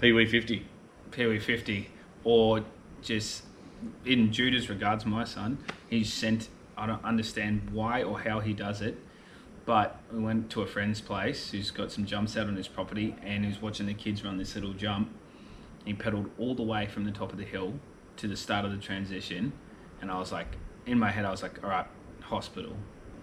[0.00, 0.66] Pee Wee fifty.
[1.10, 1.88] Pee Wee 50,
[2.24, 2.62] or
[3.02, 3.42] just
[4.06, 5.58] in Judah's regards, my son,
[5.90, 8.96] he's sent, I don't understand why or how he does it,
[9.64, 13.14] but we went to a friend's place who's got some jumps out on his property
[13.22, 15.10] and who's watching the kids run this little jump.
[15.84, 17.74] He pedaled all the way from the top of the hill
[18.16, 19.52] to the start of the transition,
[20.00, 20.56] and I was like,
[20.86, 21.86] in my head, I was like, all right,
[22.20, 22.76] hospital.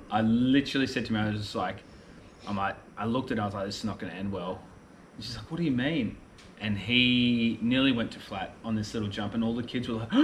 [0.09, 1.77] I literally said to him, I was just like,
[2.47, 4.31] I'm like, I looked at it, I was like, this is not going to end
[4.31, 4.61] well.
[5.15, 6.17] And she's like, what do you mean?
[6.59, 9.95] And he nearly went to flat on this little jump, and all the kids were
[9.95, 10.09] like,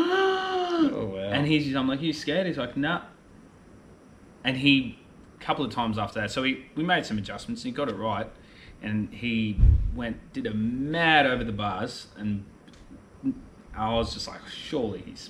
[0.78, 1.20] Oh wow.
[1.20, 2.48] and he's, I'm like, you scared?
[2.48, 3.04] He's like, nah.
[4.44, 5.00] And he,
[5.46, 7.96] couple of times after that, so he, we made some adjustments, and he got it
[7.96, 8.28] right.
[8.82, 9.60] And he
[9.94, 12.44] went, did a mad over the bars, and
[13.76, 15.30] I was just like, surely he's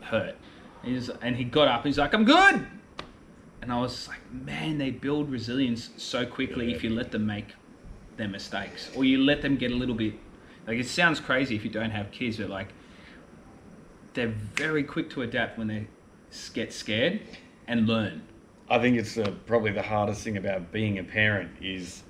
[0.00, 0.36] hurt.
[0.82, 2.66] And, he's, and he got up, and he's like, I'm good.
[3.62, 7.54] And I was like, man, they build resilience so quickly if you let them make
[8.16, 10.14] their mistakes, or you let them get a little bit.
[10.66, 12.68] Like it sounds crazy if you don't have kids, but like
[14.14, 15.86] they're very quick to adapt when they
[16.52, 17.20] get scared
[17.66, 18.22] and learn.
[18.70, 22.04] I think it's uh, probably the hardest thing about being a parent is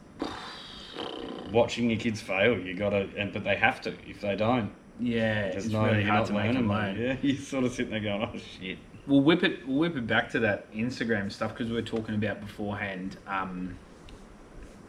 [1.51, 2.59] watching your kids fail.
[2.59, 3.95] You gotta, and but they have to.
[4.07, 7.01] If they don't, Yeah, there's it's no really hard to make them learn.
[7.01, 9.67] Yeah, you're sort of sitting there going, "Oh shit." We'll whip it.
[9.67, 13.17] We'll whip it back to that Instagram stuff because we were talking about beforehand.
[13.27, 13.79] Um,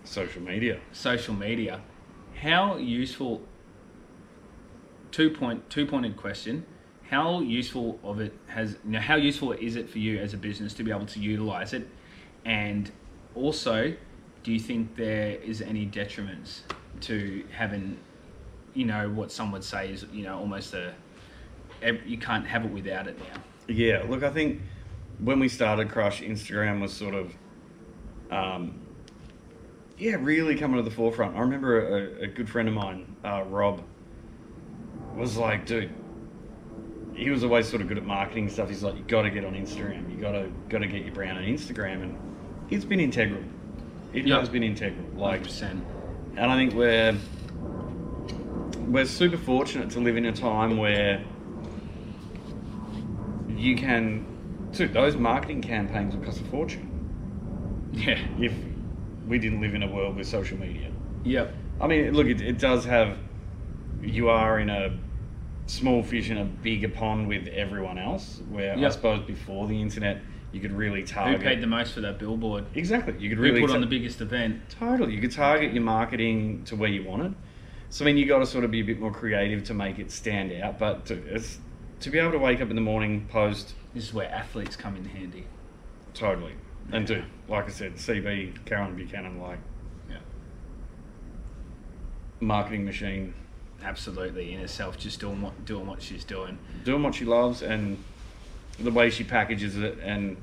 [0.04, 0.80] Social media.
[0.92, 1.80] social media.
[2.42, 3.42] How useful?
[5.12, 6.66] Two point two pointed question.
[7.12, 8.78] How useful of it has?
[8.88, 11.74] You how useful is it for you as a business to be able to utilize
[11.74, 11.88] it?
[12.46, 12.90] And
[13.36, 13.94] also,
[14.44, 16.62] do you think there is any detriments
[17.02, 18.00] to having,
[18.74, 20.94] you know, what some would say is you know almost a
[22.06, 23.42] you can't have it without it now.
[23.68, 24.62] Yeah, look, I think
[25.20, 27.34] when we started Krush, Instagram was sort of,
[28.30, 28.80] um,
[29.98, 31.36] yeah, really coming to the forefront.
[31.36, 33.84] I remember a, a good friend of mine, uh, Rob,
[35.16, 35.94] was like, dude,
[37.22, 38.68] he was always sort of good at marketing stuff.
[38.68, 40.10] He's like, you got to get on Instagram.
[40.10, 42.18] You got to got to get your brand on Instagram, and
[42.72, 43.44] it's been integral.
[44.12, 44.40] It Yeah.
[44.40, 45.06] has been integral.
[45.14, 45.84] Like, Like percent.
[46.36, 47.16] and I think we're
[48.88, 51.24] we're super fortunate to live in a time where
[53.56, 54.26] you can
[54.72, 56.90] dude, those marketing campaigns would cost a fortune
[57.94, 58.18] Yeah.
[58.40, 58.54] if
[59.28, 60.90] we didn't live in a world with social media.
[61.24, 61.54] Yep.
[61.80, 63.16] I mean, look, it, it does have
[64.02, 64.98] you are in a
[65.72, 68.42] small fish in a bigger pond with everyone else.
[68.50, 68.92] Where I Yep.
[68.94, 71.48] suppose before the internet, you could really target Who target.
[71.48, 72.66] paid the most for that billboard?
[72.76, 74.62] exactly, you could Who really put on the biggest event?
[74.70, 75.14] Totally.
[75.16, 77.36] You could target your marketing to where you wanted.
[77.90, 79.98] So I mean, you got to sort of be a bit more creative to make
[80.00, 80.78] it stand out.
[80.80, 81.60] But to, it's,
[82.02, 84.96] to be able to wake up in the morning, post This is where athletes come
[84.98, 85.46] in handy.
[86.14, 86.54] totally,
[86.92, 89.60] and do like I said, CB Caroline Buchanan, like
[90.10, 90.18] Yeah.
[92.42, 93.34] marketing machine,
[93.84, 96.58] Absolutely, in herself, just doing what doing what she's doing.
[96.84, 98.04] doing what she loves and
[98.80, 100.38] the way she packages it, and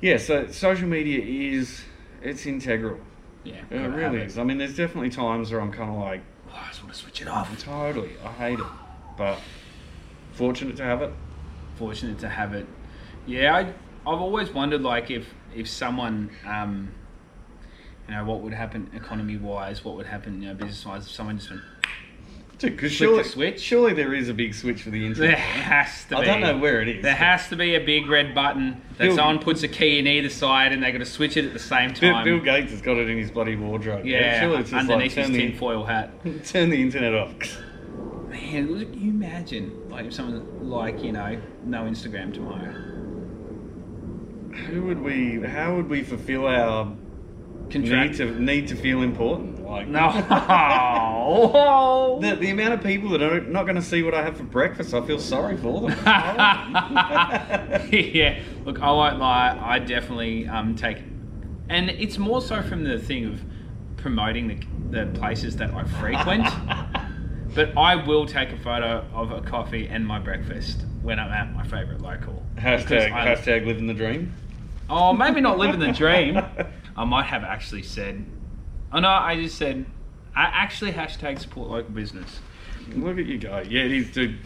[0.00, 0.16] yeah.
[0.16, 1.20] So social media
[1.54, 1.82] is
[2.22, 2.98] it's integral.
[3.44, 4.36] Yeah, It really is.
[4.36, 6.98] I mean, there's definitely times where I'm kind of like, Oh, I just want to
[6.98, 7.56] switch it off.
[7.62, 8.66] totally, I hate it,
[9.16, 9.38] but
[10.32, 11.12] fortunate to have it.
[11.76, 12.66] Fortunate to have it.
[13.26, 13.60] Yeah, I
[14.10, 16.90] I've always wondered like if if someone um,
[18.08, 21.12] you know what would happen economy wise, what would happen you know business wise if
[21.12, 21.62] someone just went.
[22.58, 23.60] Dude, Flick the switch?
[23.60, 25.30] surely there is a big switch for the internet.
[25.30, 26.16] There has to be.
[26.16, 26.26] I be.
[26.26, 27.04] don't know where it is.
[27.04, 30.08] There has to be a big red button that Bill- someone puts a key in
[30.08, 32.24] either side and they got to switch it at the same Bill, time.
[32.24, 34.04] Bill Gates has got it in his bloody wardrobe.
[34.04, 36.10] yeah, surely it's just underneath like, his turn the, tinfoil hat.
[36.46, 37.32] turn the internet off.
[38.28, 42.72] Man, look, you imagine like if someone like you know no Instagram tomorrow.
[44.66, 45.40] Who would we?
[45.42, 46.92] How would we fulfill our
[47.74, 49.64] need to need to feel important?
[49.64, 50.08] Like No.
[52.20, 54.42] The, the amount of people that are not going to see what I have for
[54.42, 55.90] breakfast, I feel sorry for them.
[57.92, 58.40] yeah.
[58.64, 59.58] Look, I won't lie.
[59.60, 60.98] I definitely um, take,
[61.68, 63.40] and it's more so from the thing of
[63.96, 66.46] promoting the, the places that I frequent.
[67.54, 71.54] but I will take a photo of a coffee and my breakfast when I'm at
[71.54, 72.44] my favorite local.
[72.56, 74.32] hashtag hashtag living the dream.
[74.90, 76.40] Oh, maybe not living the dream.
[76.98, 78.24] I might have actually said.
[78.92, 79.86] Oh no, I just said.
[80.34, 82.40] I actually hashtag support local business.
[82.94, 83.62] Look at you go.
[83.68, 84.38] Yeah, it is, dude.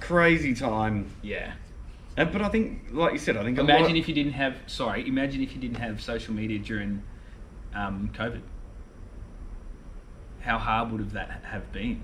[0.00, 1.10] Crazy time.
[1.22, 1.52] Yeah.
[2.16, 4.56] Uh, But I think, like you said, I think Imagine lot, if you didn't have.
[4.66, 5.06] Sorry.
[5.06, 7.02] Imagine if you didn't have social media during
[7.74, 8.40] um, COVID.
[10.40, 12.02] How hard would have that have been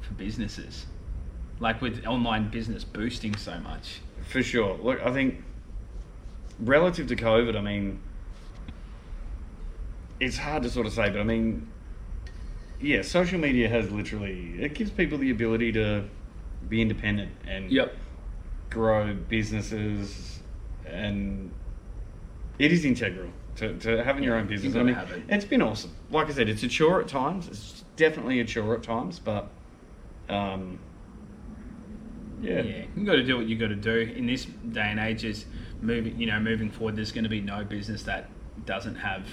[0.00, 0.86] for businesses?
[1.60, 4.00] Like with online business boosting so much.
[4.28, 4.76] for sure.
[4.76, 5.44] Look, I think
[6.58, 8.00] relative to COVID, I mean,
[10.20, 11.70] it's hard to sort of say, but I mean,
[12.80, 16.04] yeah, social media has literally it gives people the ability to
[16.68, 17.70] be independent and
[18.70, 20.40] grow businesses,
[20.86, 21.50] and
[22.58, 24.74] it is integral to, to having your own business.
[24.74, 25.22] I mean, it.
[25.28, 25.94] it's been awesome.
[26.10, 27.48] Like I said, it's a chore at times.
[27.48, 29.48] It's definitely a chore at times, but
[30.28, 30.78] um,
[32.40, 32.62] yeah.
[32.62, 35.24] Yeah, you got to do what you got to do in this day and age.
[35.24, 35.46] Is
[35.80, 36.96] moving, you know, moving forward.
[36.96, 38.28] There's going to be no business that
[38.66, 39.26] doesn't have,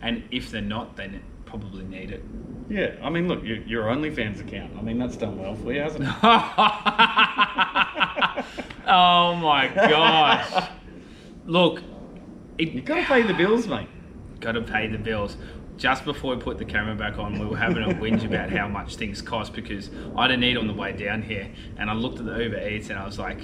[0.00, 2.22] and if they're not, then probably need it.
[2.68, 4.72] Yeah, I mean, look, your, your OnlyFans account.
[4.78, 6.10] I mean, that's done well for you, hasn't it?
[8.86, 10.68] oh my gosh!
[11.46, 11.82] Look,
[12.58, 13.88] You got to pay the bills, mate.
[14.40, 15.36] got to pay the bills.
[15.78, 18.66] Just before we put the camera back on, we were having a whinge about how
[18.66, 22.18] much things cost because I didn't eat on the way down here, and I looked
[22.18, 23.40] at the Uber Eats and I was like,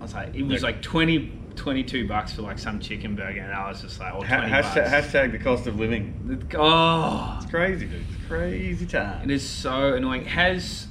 [0.00, 3.52] I was like, it was like 20, 22 bucks for like some chicken burger, and
[3.52, 5.06] I was just like, oh, 20 Ha- hashtag, bucks.
[5.08, 6.46] hashtag the cost of living.
[6.54, 8.00] Oh, It's crazy, dude.
[8.08, 9.24] It's crazy time.
[9.24, 10.24] It is so annoying.
[10.26, 10.86] Has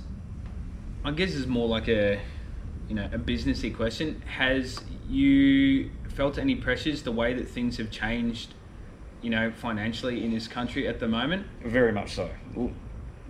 [1.03, 2.19] I guess it's more like a
[2.89, 4.21] you know a businessy question.
[4.25, 8.53] Has you felt any pressures the way that things have changed,
[9.21, 11.45] you know, financially in this country at the moment?
[11.63, 12.29] Very much so.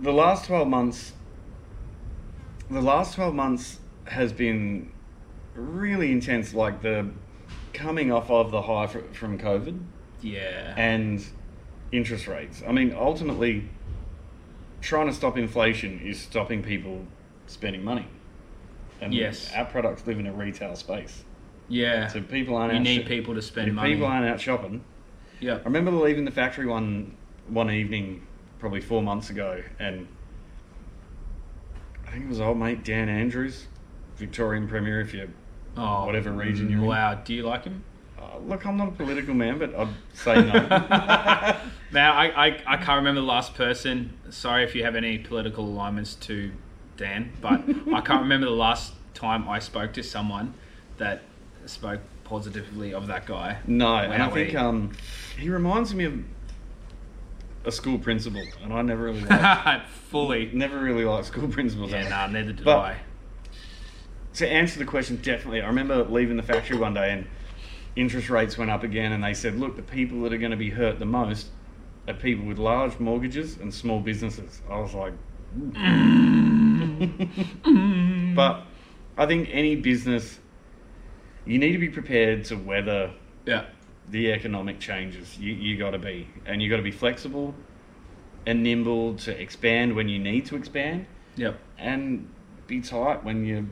[0.00, 1.12] The last 12 months,
[2.70, 4.90] the last 12 months has been
[5.54, 7.10] really intense, like the
[7.76, 9.78] coming off of the high fr- from COVID
[10.22, 10.74] Yeah.
[10.76, 11.24] and
[11.92, 12.62] interest rates.
[12.66, 13.68] I mean, ultimately,
[14.80, 17.04] trying to stop inflation is stopping people
[17.46, 18.06] spending money.
[19.00, 19.52] And Yes.
[19.54, 21.22] our products live in a retail space.
[21.68, 22.06] yeah.
[22.06, 23.92] So people aren't you need sho- people to spend if money.
[23.92, 24.82] people aren't out shopping.
[25.40, 25.54] yeah.
[25.56, 27.14] I remember leaving the factory one
[27.48, 28.26] one evening,
[28.58, 30.06] probably four months ago, and
[32.06, 33.66] I think it was old mate Dan Andrews,
[34.16, 35.00] Victorian Premier.
[35.00, 35.28] If you
[35.76, 36.86] Oh, whatever region you're in.
[36.86, 37.14] Wow.
[37.24, 37.84] Do you like him?
[38.18, 41.56] uh, look, I'm not a political man, but I'd say no.
[41.92, 44.12] Now, I, I, I can't remember the last person.
[44.30, 46.50] Sorry if you have any political alignments to
[46.96, 47.62] Dan, but
[47.94, 50.54] I can't remember the last time I spoke to someone
[50.98, 51.22] that
[51.66, 53.58] spoke positively of that guy.
[53.66, 54.92] no, and I think um,
[55.38, 56.14] he reminds me of
[57.64, 60.50] a school principal, and I never really liked, Fully.
[60.52, 61.92] never really liked school principals.
[61.92, 62.96] Yeah, nah, neither did But- I.
[64.36, 65.60] to answer the question, definitely.
[65.62, 67.26] I remember leaving the factory one day and
[67.96, 70.56] interest rates went up again, and they said, look, the people that are going to
[70.56, 71.48] be hurt the most
[72.06, 74.60] are people with large mortgages and small businesses.
[74.70, 75.12] I was like,
[75.58, 77.28] mm.
[78.34, 78.62] but
[79.16, 80.38] I think any business,
[81.44, 83.12] you need to be prepared to weather
[83.46, 83.64] Yeah.
[84.10, 85.38] the economic changes.
[85.38, 87.54] You you got to be, and you got to be flexible.
[88.48, 91.58] and nimble to expand when you need to expand Yep.
[91.78, 92.28] and
[92.68, 93.66] be tight when you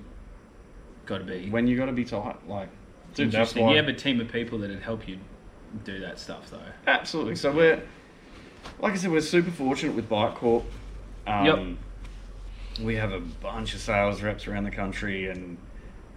[1.07, 1.51] Got to be.
[1.51, 2.37] when you got to be tight.
[2.49, 2.69] Like,
[3.15, 3.65] dude, that's Interesting.
[3.65, 3.71] why.
[3.73, 5.19] You have a team of people that'd help you
[5.85, 6.59] do that stuff, though.
[6.87, 7.37] Absolutely.
[7.37, 7.83] So we're,
[8.81, 10.65] like I said, we're super fortunate with Bike Corp.
[11.27, 12.85] Um, Yep.
[12.87, 15.57] We have a bunch of sales reps around the country and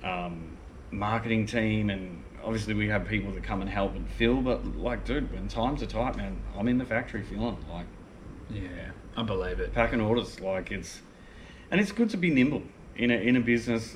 [0.04, 0.58] um,
[0.90, 4.42] marketing team, and obviously we have people that come and help and fill.
[4.42, 7.86] But like, dude, when times are tight, man, I'm in the factory feeling like
[8.50, 8.62] Yeah,
[9.16, 9.72] I believe it.
[9.74, 10.40] packing orders.
[10.40, 11.02] Like it's,
[11.70, 12.64] and it's good to be nimble
[12.96, 13.96] in a in a business.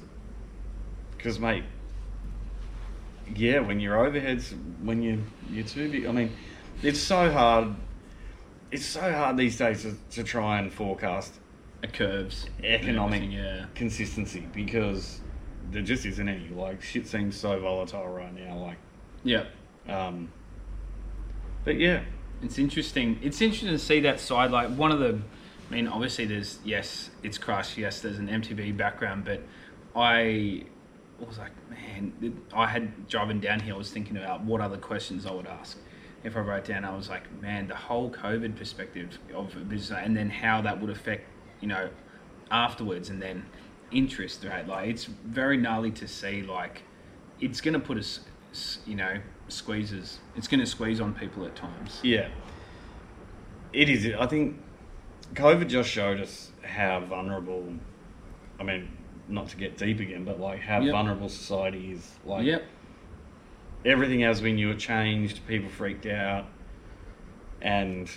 [1.21, 1.63] Because mate,
[3.35, 4.53] yeah, when your overheads,
[4.83, 6.07] when you you're too big.
[6.07, 6.31] I mean,
[6.81, 7.75] it's so hard.
[8.71, 11.33] It's so hard these days to, to try and forecast
[11.81, 12.47] The curves.
[12.63, 13.65] economic Yeah.
[13.75, 15.21] consistency because
[15.71, 16.47] there just isn't any.
[16.49, 18.57] Like shit seems so volatile right now.
[18.57, 18.77] Like,
[19.23, 19.43] Yeah.
[19.87, 20.31] um,
[21.63, 22.01] but yeah,
[22.41, 23.19] It's interesting.
[23.21, 24.49] It's interesting to see that side.
[24.49, 25.19] Like one of the,
[25.69, 27.77] I mean, obviously there's yes, it's Krush.
[27.77, 29.41] Yes, there's an MTV background, but
[29.95, 30.63] I
[31.25, 33.73] was like, man, I had driving down here.
[33.73, 35.77] I was thinking about what other questions I would ask.
[36.23, 40.15] If I wrote down, I was like, man, the whole COVID perspective of business, and
[40.15, 41.27] then how that would affect,
[41.59, 41.89] you know,
[42.51, 43.45] afterwards, and then
[43.91, 44.67] interest rate.
[44.67, 46.43] Like it's very gnarly to see.
[46.43, 46.83] Like
[47.39, 48.19] it's gonna put us,
[48.85, 50.19] you know, squeezes.
[50.35, 51.99] It's gonna squeeze on people at times.
[52.03, 52.29] Yeah.
[53.73, 54.05] It is.
[54.19, 54.59] I think
[55.33, 57.73] COVID just showed us how vulnerable.
[58.59, 58.89] I mean,
[59.31, 60.91] not to get deep again, but like how Yep.
[60.91, 62.19] vulnerable society is.
[62.25, 62.63] Like Yep.
[63.85, 65.45] everything as we knew it changed.
[65.47, 66.45] People freaked out,
[67.61, 68.09] and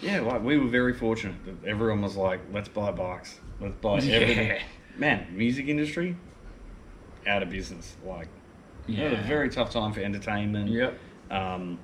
[0.00, 3.38] yeah, like we were very fortunate that everyone was like, "Let's buy bikes.
[3.60, 4.62] Let's buy everything." Yeah.
[4.96, 6.16] Man, music industry
[7.26, 7.96] out of business.
[8.04, 8.28] Like,
[8.86, 10.70] yeah, a very tough time for entertainment.
[10.70, 10.98] Yep.
[11.30, 11.78] Um,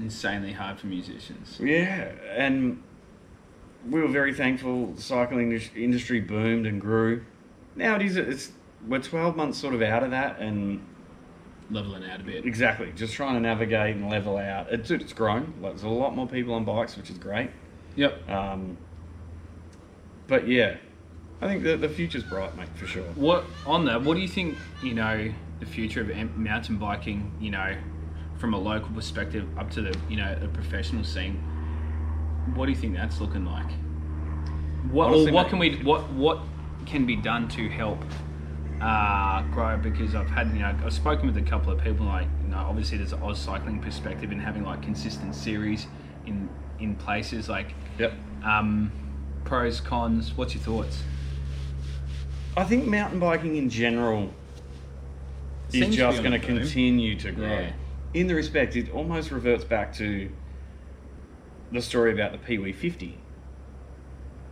[0.00, 1.60] Insanely hard for musicians.
[1.62, 2.82] Yeah, and
[3.88, 4.86] we were very thankful.
[4.92, 7.24] The cycling industry boomed and grew.
[7.76, 8.16] Now it is.
[8.16, 8.52] It's
[8.86, 10.80] we're twelve months sort of out of that, and
[11.70, 12.44] Leveling out a bit.
[12.44, 14.70] exactly just trying to navigate and level out.
[14.70, 15.54] It's it's grown.
[15.62, 17.50] Like, there's a lot more people on bikes, which is great.
[17.96, 18.28] Yep.
[18.28, 18.76] Um,
[20.26, 20.76] but yeah,
[21.40, 23.02] I think the the future's bright, mate, for sure.
[23.14, 24.02] What on that?
[24.02, 24.56] What do you think?
[24.82, 27.32] You know, the future of mountain biking.
[27.40, 27.74] You know,
[28.38, 31.36] from a local perspective up to the you know the professional scene.
[32.54, 33.70] What do you think that's looking like?
[34.90, 36.38] What Honestly, what mate- can we what what
[36.86, 37.98] can be done to help
[38.80, 39.76] uh, grow?
[39.76, 42.58] Because I've had you know I've spoken with a couple of people like you know
[42.58, 45.86] obviously there's an AusCycling perspective in having like consistent series
[46.26, 46.48] in
[46.80, 48.12] in places like Yep.
[48.44, 48.90] um,
[49.44, 50.36] pros cons.
[50.36, 51.02] What's your thoughts?
[52.56, 54.32] I think mountain biking in general
[55.68, 57.48] Seems is just going to continue to grow.
[57.48, 57.72] Yeah.
[58.14, 60.30] In the respect, it almost reverts back to
[61.72, 63.18] the story about the Pee Wee 50.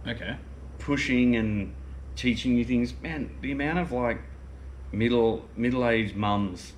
[0.08, 0.36] Okay.
[0.80, 1.72] Pushing and
[2.16, 2.94] teaching you things.
[3.02, 4.18] Man, the amount of like
[4.92, 6.72] middle middle aged mums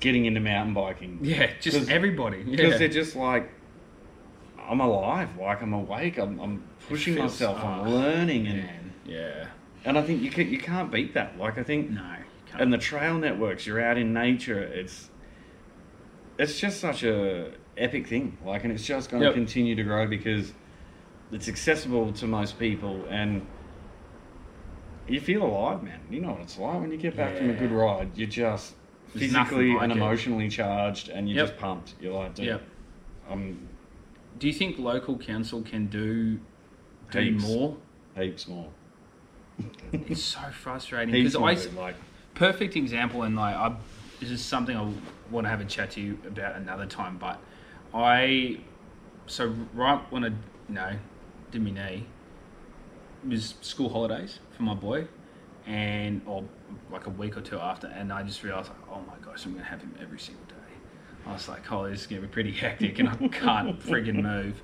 [0.00, 1.18] getting into mountain biking.
[1.22, 2.42] Yeah, just everybody.
[2.44, 2.78] Because Yeah.
[2.78, 3.50] they're just like,
[4.68, 9.46] I'm alive, like I'm awake, I'm, I'm pushing myself, I'm learning, and, Man, yeah.
[9.84, 11.38] and I think you can, you can't beat that.
[11.38, 12.16] Like I think No.
[12.58, 15.10] And the trail networks you're out in nature it's
[16.38, 19.32] it's just such a epic thing like and it's just going Yep.
[19.32, 20.52] to continue to grow because
[21.32, 23.44] it's accessible to most people and
[25.08, 27.54] you feel alive man you know what it's like when you get back from a
[27.54, 28.74] good ride you're just
[29.14, 29.96] There's nothing physically like and it.
[29.96, 31.46] emotionally charged and you're Yep.
[31.48, 32.62] just pumped you're like dude Yep.
[33.30, 33.68] i'm
[34.38, 36.40] Do you think local council can do
[37.10, 37.42] do Heaps.
[37.42, 37.76] more?
[38.16, 38.68] heaps more
[40.08, 41.94] It's so frustrating heaps because more I dude, like
[42.34, 43.74] perfect example and like I
[44.20, 44.90] this is something I
[45.30, 47.18] want to have a chat to you about another time.
[47.18, 47.38] But
[47.92, 48.58] I
[49.26, 50.34] so right when I you
[50.68, 50.92] know
[51.50, 52.06] did my knee
[53.28, 55.06] was school holidays for my boy
[55.66, 56.44] and or
[56.90, 59.52] like a week or two after and I just realized like, oh my gosh I'm
[59.52, 60.54] gonna have him every single day.
[61.26, 64.62] I was like, oh this is gonna be pretty hectic and I can't friggin' move.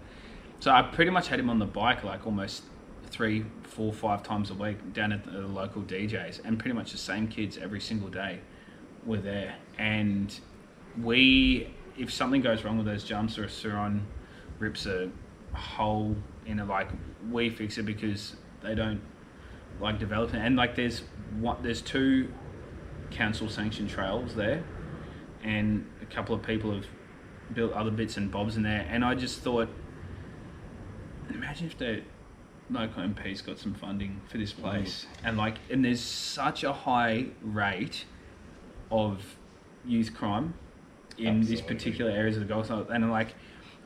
[0.61, 2.65] So I pretty much had him on the bike like almost
[3.11, 6.99] three, four, five times a week down at the local DJs, and pretty much the
[6.99, 8.41] same kids every single day
[9.05, 9.57] were there.
[9.79, 10.35] And
[11.03, 11.69] we,
[11.99, 14.07] if something goes wrong with those jumps or a Sur-Ron
[14.59, 15.11] rips a
[15.53, 16.17] hole
[16.47, 16.89] in a like
[17.31, 19.01] we fix it because they don't
[19.81, 20.41] like developing.
[20.41, 21.03] And like there's
[21.39, 22.33] one, there's two
[23.11, 24.63] council sanctioned trails there,
[25.43, 26.87] and a couple of people have
[27.53, 28.87] built other bits and bobs in there.
[28.89, 29.69] And I just thought,
[31.29, 32.03] imagine if the
[32.71, 34.63] local MP's got some funding for this mm-hmm.
[34.63, 38.05] place, and like, and there's such a high rate
[38.91, 39.37] of
[39.85, 40.55] youth crime
[41.19, 43.35] in these particular areas of the Gold Coast, and like,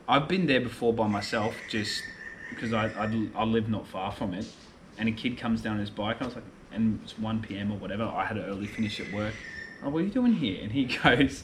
[0.07, 2.03] I've been there before by myself, just
[2.49, 4.45] because I, I I live not far from it,
[4.97, 7.41] and a kid comes down on his bike, and I was like, and it's one
[7.41, 7.71] p.m.
[7.71, 8.03] or whatever.
[8.03, 9.33] I had an early finish at work.
[9.83, 10.59] Oh, what are you doing here?
[10.63, 11.43] And he goes,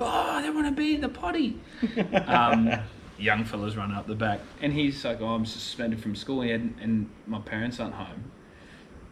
[0.00, 1.58] Oh, they want to be in the potty.
[2.26, 2.70] um,
[3.18, 6.74] young fellas running up the back, and he's like, "Oh, I'm suspended from school, and,
[6.80, 8.30] and my parents aren't home."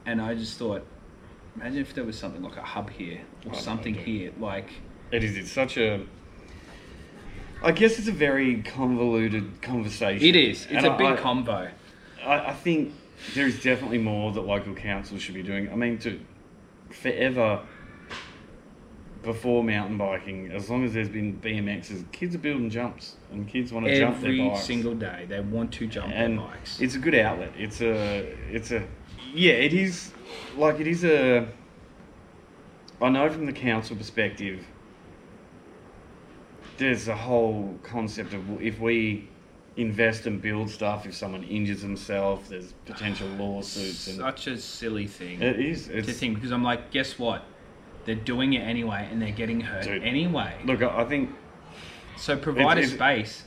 [0.05, 0.85] And I just thought,
[1.57, 4.71] imagine if there was something like a hub here or Oh, something here, like
[5.13, 5.37] It is.
[5.37, 6.05] It's such a.
[7.63, 10.27] I guess it's a very convoluted conversation.
[10.27, 10.63] it is.
[10.65, 11.69] It's And a big I, combo.
[12.25, 12.93] I, I think
[13.35, 15.71] there is definitely more that local councils should be doing.
[15.71, 16.21] I mean, to
[16.91, 17.63] forever
[19.23, 23.73] before mountain biking, as long as there's been BMXs, kids are building jumps and kids
[23.73, 26.81] want to jump their bikes Every single day, they want to jump and their bikes.
[26.81, 27.53] it's a good outlet.
[27.57, 28.87] It's a, it's a,
[29.33, 30.13] yeah, it is
[30.57, 31.49] like it is a.
[33.01, 34.65] I know from the council perspective,
[36.79, 39.29] there's a whole concept of if we
[39.77, 45.07] invest and build stuff, if someone injures themselves, there's potential lawsuits, and Such a silly
[45.07, 45.41] thing.
[45.41, 45.89] it is.
[45.89, 47.43] It's, to think because I'm like, guess what?
[48.05, 50.03] They're doing it anyway, and they're getting hurt Dude.
[50.03, 50.55] anyway.
[50.65, 51.31] Look, I I think
[52.19, 52.95] So provide It's- a it's-
[53.31, 53.45] space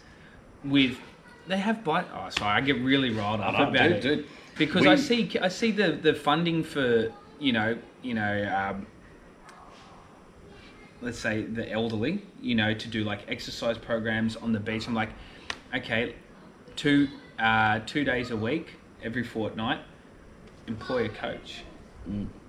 [0.63, 0.97] with.
[1.47, 2.07] They have bite.
[2.13, 4.25] Oh, sorry, I get really riled up know, about dude, it dude.
[4.57, 8.33] because We- I see I see the the funding for you know you know
[8.73, 8.87] um,
[11.01, 14.87] let's say the elderly you know to do like exercise programs on the beach.
[14.87, 15.09] I'm like,
[15.77, 16.15] okay,
[16.75, 17.07] two
[17.39, 18.73] uh, two days a week
[19.03, 19.79] every fortnight,
[20.67, 21.63] employ a coach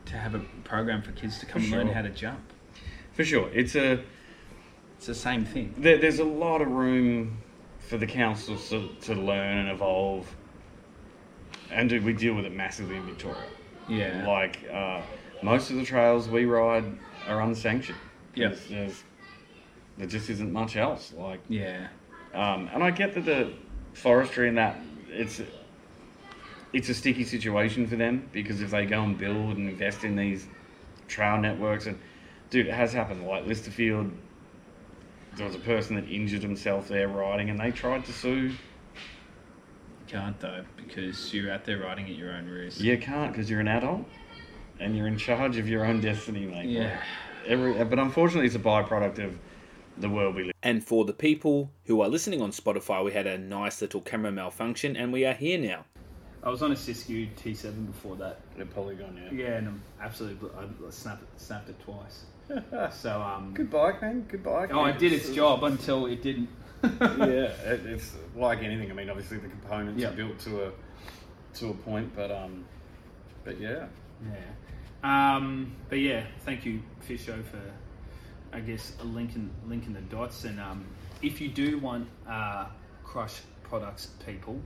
[0.07, 1.71] to have a program for kids to come Mm.
[1.71, 2.41] For learn how to jump.
[3.13, 4.03] for sure it's a.
[4.97, 5.75] It's the same thing.
[5.77, 7.37] There, there's a lot of room
[7.81, 10.35] for the councils to, to learn and evolve,
[11.71, 13.45] and we deal with it massively in Victoria.
[13.89, 14.27] Yeah.
[14.27, 15.03] Like uh,
[15.43, 16.85] most of the trails we ride
[17.29, 17.99] are unsanctioned.
[18.71, 19.05] There's,
[19.99, 21.13] there just isn't much else.
[21.17, 21.89] Like, Yeah.
[22.37, 23.53] Um, and I get that the
[23.95, 24.79] forestry and that
[25.09, 25.41] it's
[26.73, 30.17] it's a sticky situation for them because if they go and build and invest in
[30.17, 30.47] these
[31.09, 31.99] trail networks and
[32.51, 33.27] dude, it has happened.
[33.27, 34.13] Like Lysterfield,
[35.37, 38.49] there was a person that injured himself there riding, and they tried to sue.
[38.49, 38.55] You
[40.07, 42.81] can't though, because you're out there riding at your own risk.
[42.81, 44.05] You can't because you're an adult
[44.79, 46.69] and you're in charge of your own destiny, mate.
[46.69, 46.83] Yeah.
[46.83, 47.01] Like,
[47.47, 49.39] every, but unfortunately, it's a byproduct of
[49.99, 50.53] the world we live.
[50.63, 54.33] And for the people who are listening on Spotify, we had a nice little camera
[54.33, 55.85] malfunction and we are here now.
[56.43, 58.41] I was on a Siskiu T7 before that.
[58.59, 58.67] in.
[58.69, 59.47] Polygon, yeah.
[59.47, 62.25] Yeah, and I'm absolutely I snapped it, snapped it twice.
[62.93, 64.23] So um, Good bike, man.
[64.29, 64.71] Good bike.
[64.73, 66.49] oh, it did its job until it didn't.
[66.85, 66.87] yeah,
[67.19, 68.89] it, it's like anything.
[68.91, 70.11] I mean, obviously the components Yeah.
[70.11, 70.73] are built to a
[71.55, 72.65] to a point, but um,
[73.45, 73.87] but yeah.
[74.25, 75.37] Yeah.
[75.37, 77.61] Um, but yeah, thank you, Fisho, for
[78.57, 80.45] I guess a linking linking the dots.
[80.45, 80.87] And um,
[81.21, 82.65] if you do want uh,
[83.05, 84.59] Krush products, people,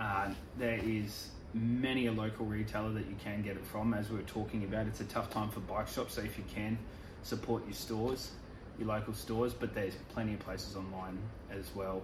[0.00, 3.92] uh, there is many a local retailer that you can get it from.
[3.92, 6.44] As we were talking about, it's a tough time for bike shops, so if you
[6.52, 6.78] can
[7.22, 8.30] support your stores,
[8.78, 11.18] your local stores, but there's plenty of places online
[11.50, 12.00] as well.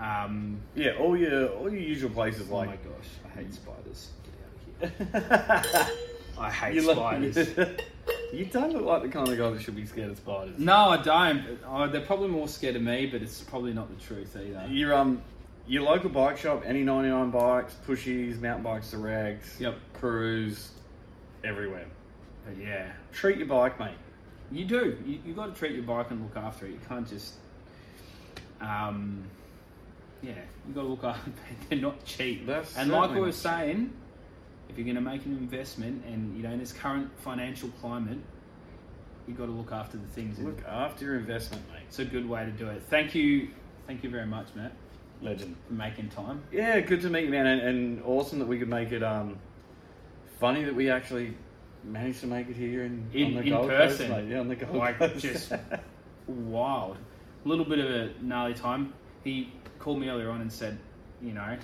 [0.00, 2.68] Um, Yeah, all your all your usual places oh like.
[2.68, 4.10] my gosh, I hate spiders.
[4.24, 5.86] Get out of here.
[6.38, 7.48] I hate you spiders.
[8.32, 10.58] you don't look like the kind of guy that should be scared of spiders.
[10.58, 11.58] No, I don't.
[11.66, 14.66] Oh, they're probably more scared of me, but it's probably not the truth either.
[14.68, 15.22] Your um,
[15.66, 19.76] your local bike shop, any ninety nine bikes, Pushys, mountain bikes, the rags, Yep.
[19.94, 20.70] cruise,
[21.44, 21.86] everywhere.
[22.46, 23.96] But yeah, Treat your bike, mate.
[24.52, 24.96] you do.
[25.04, 26.70] You, you got to treat your bike and look after it.
[26.72, 27.34] You can't just,
[28.60, 29.24] um,
[30.22, 30.32] yeah,
[30.68, 31.32] you got to look after.
[31.68, 32.46] They're not cheap.
[32.46, 33.92] That's and like we certainly were not saying,
[34.68, 38.18] if you're going to make an investment, and you know in this current financial climate,
[39.26, 40.38] you've got to look after the things.
[40.38, 41.82] Look after your investment, mate.
[41.88, 42.82] It's a good way to do it.
[42.88, 43.48] Thank you,
[43.86, 44.72] thank you very much, Matt,
[45.22, 45.56] Legend.
[45.68, 46.42] for making time.
[46.52, 49.02] Yeah, good to meet you, man, and, and awesome that we could make it.
[49.02, 49.38] Um,
[50.40, 51.34] funny that we actually
[51.84, 54.08] managed to make it here in, In- on the in Gold person.
[54.08, 54.30] Coast, mate.
[54.32, 55.18] Yeah, on the Gold Like, Coast.
[55.20, 55.52] just-
[56.26, 56.96] wild.
[57.44, 58.92] A little bit of a gnarly time.
[59.22, 60.78] He called me earlier on and said,
[61.22, 61.56] you know,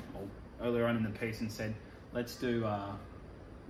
[0.63, 1.75] earlier on in the piece and said,
[2.13, 2.93] let's do, uh,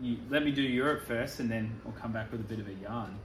[0.00, 2.68] you, let me do Europe first and then we'll come back with a bit of
[2.68, 3.16] a yarn.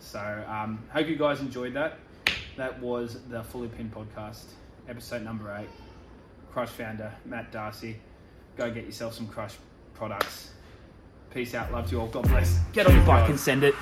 [0.00, 1.98] So, um, hope you guys enjoyed that.
[2.56, 4.44] That was the Fully Pin podcast,
[4.88, 5.68] episode number eight.
[6.54, 7.96] Krush founder, Matt D'Arcy.
[8.56, 9.54] Go get yourself some Krush
[9.94, 10.50] products.
[11.32, 11.70] Peace out.
[11.72, 12.08] Love you all.
[12.08, 12.58] God bless.
[12.72, 13.74] Get on your bike and send it.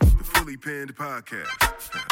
[0.00, 2.09] The Fully Pinned Podcast.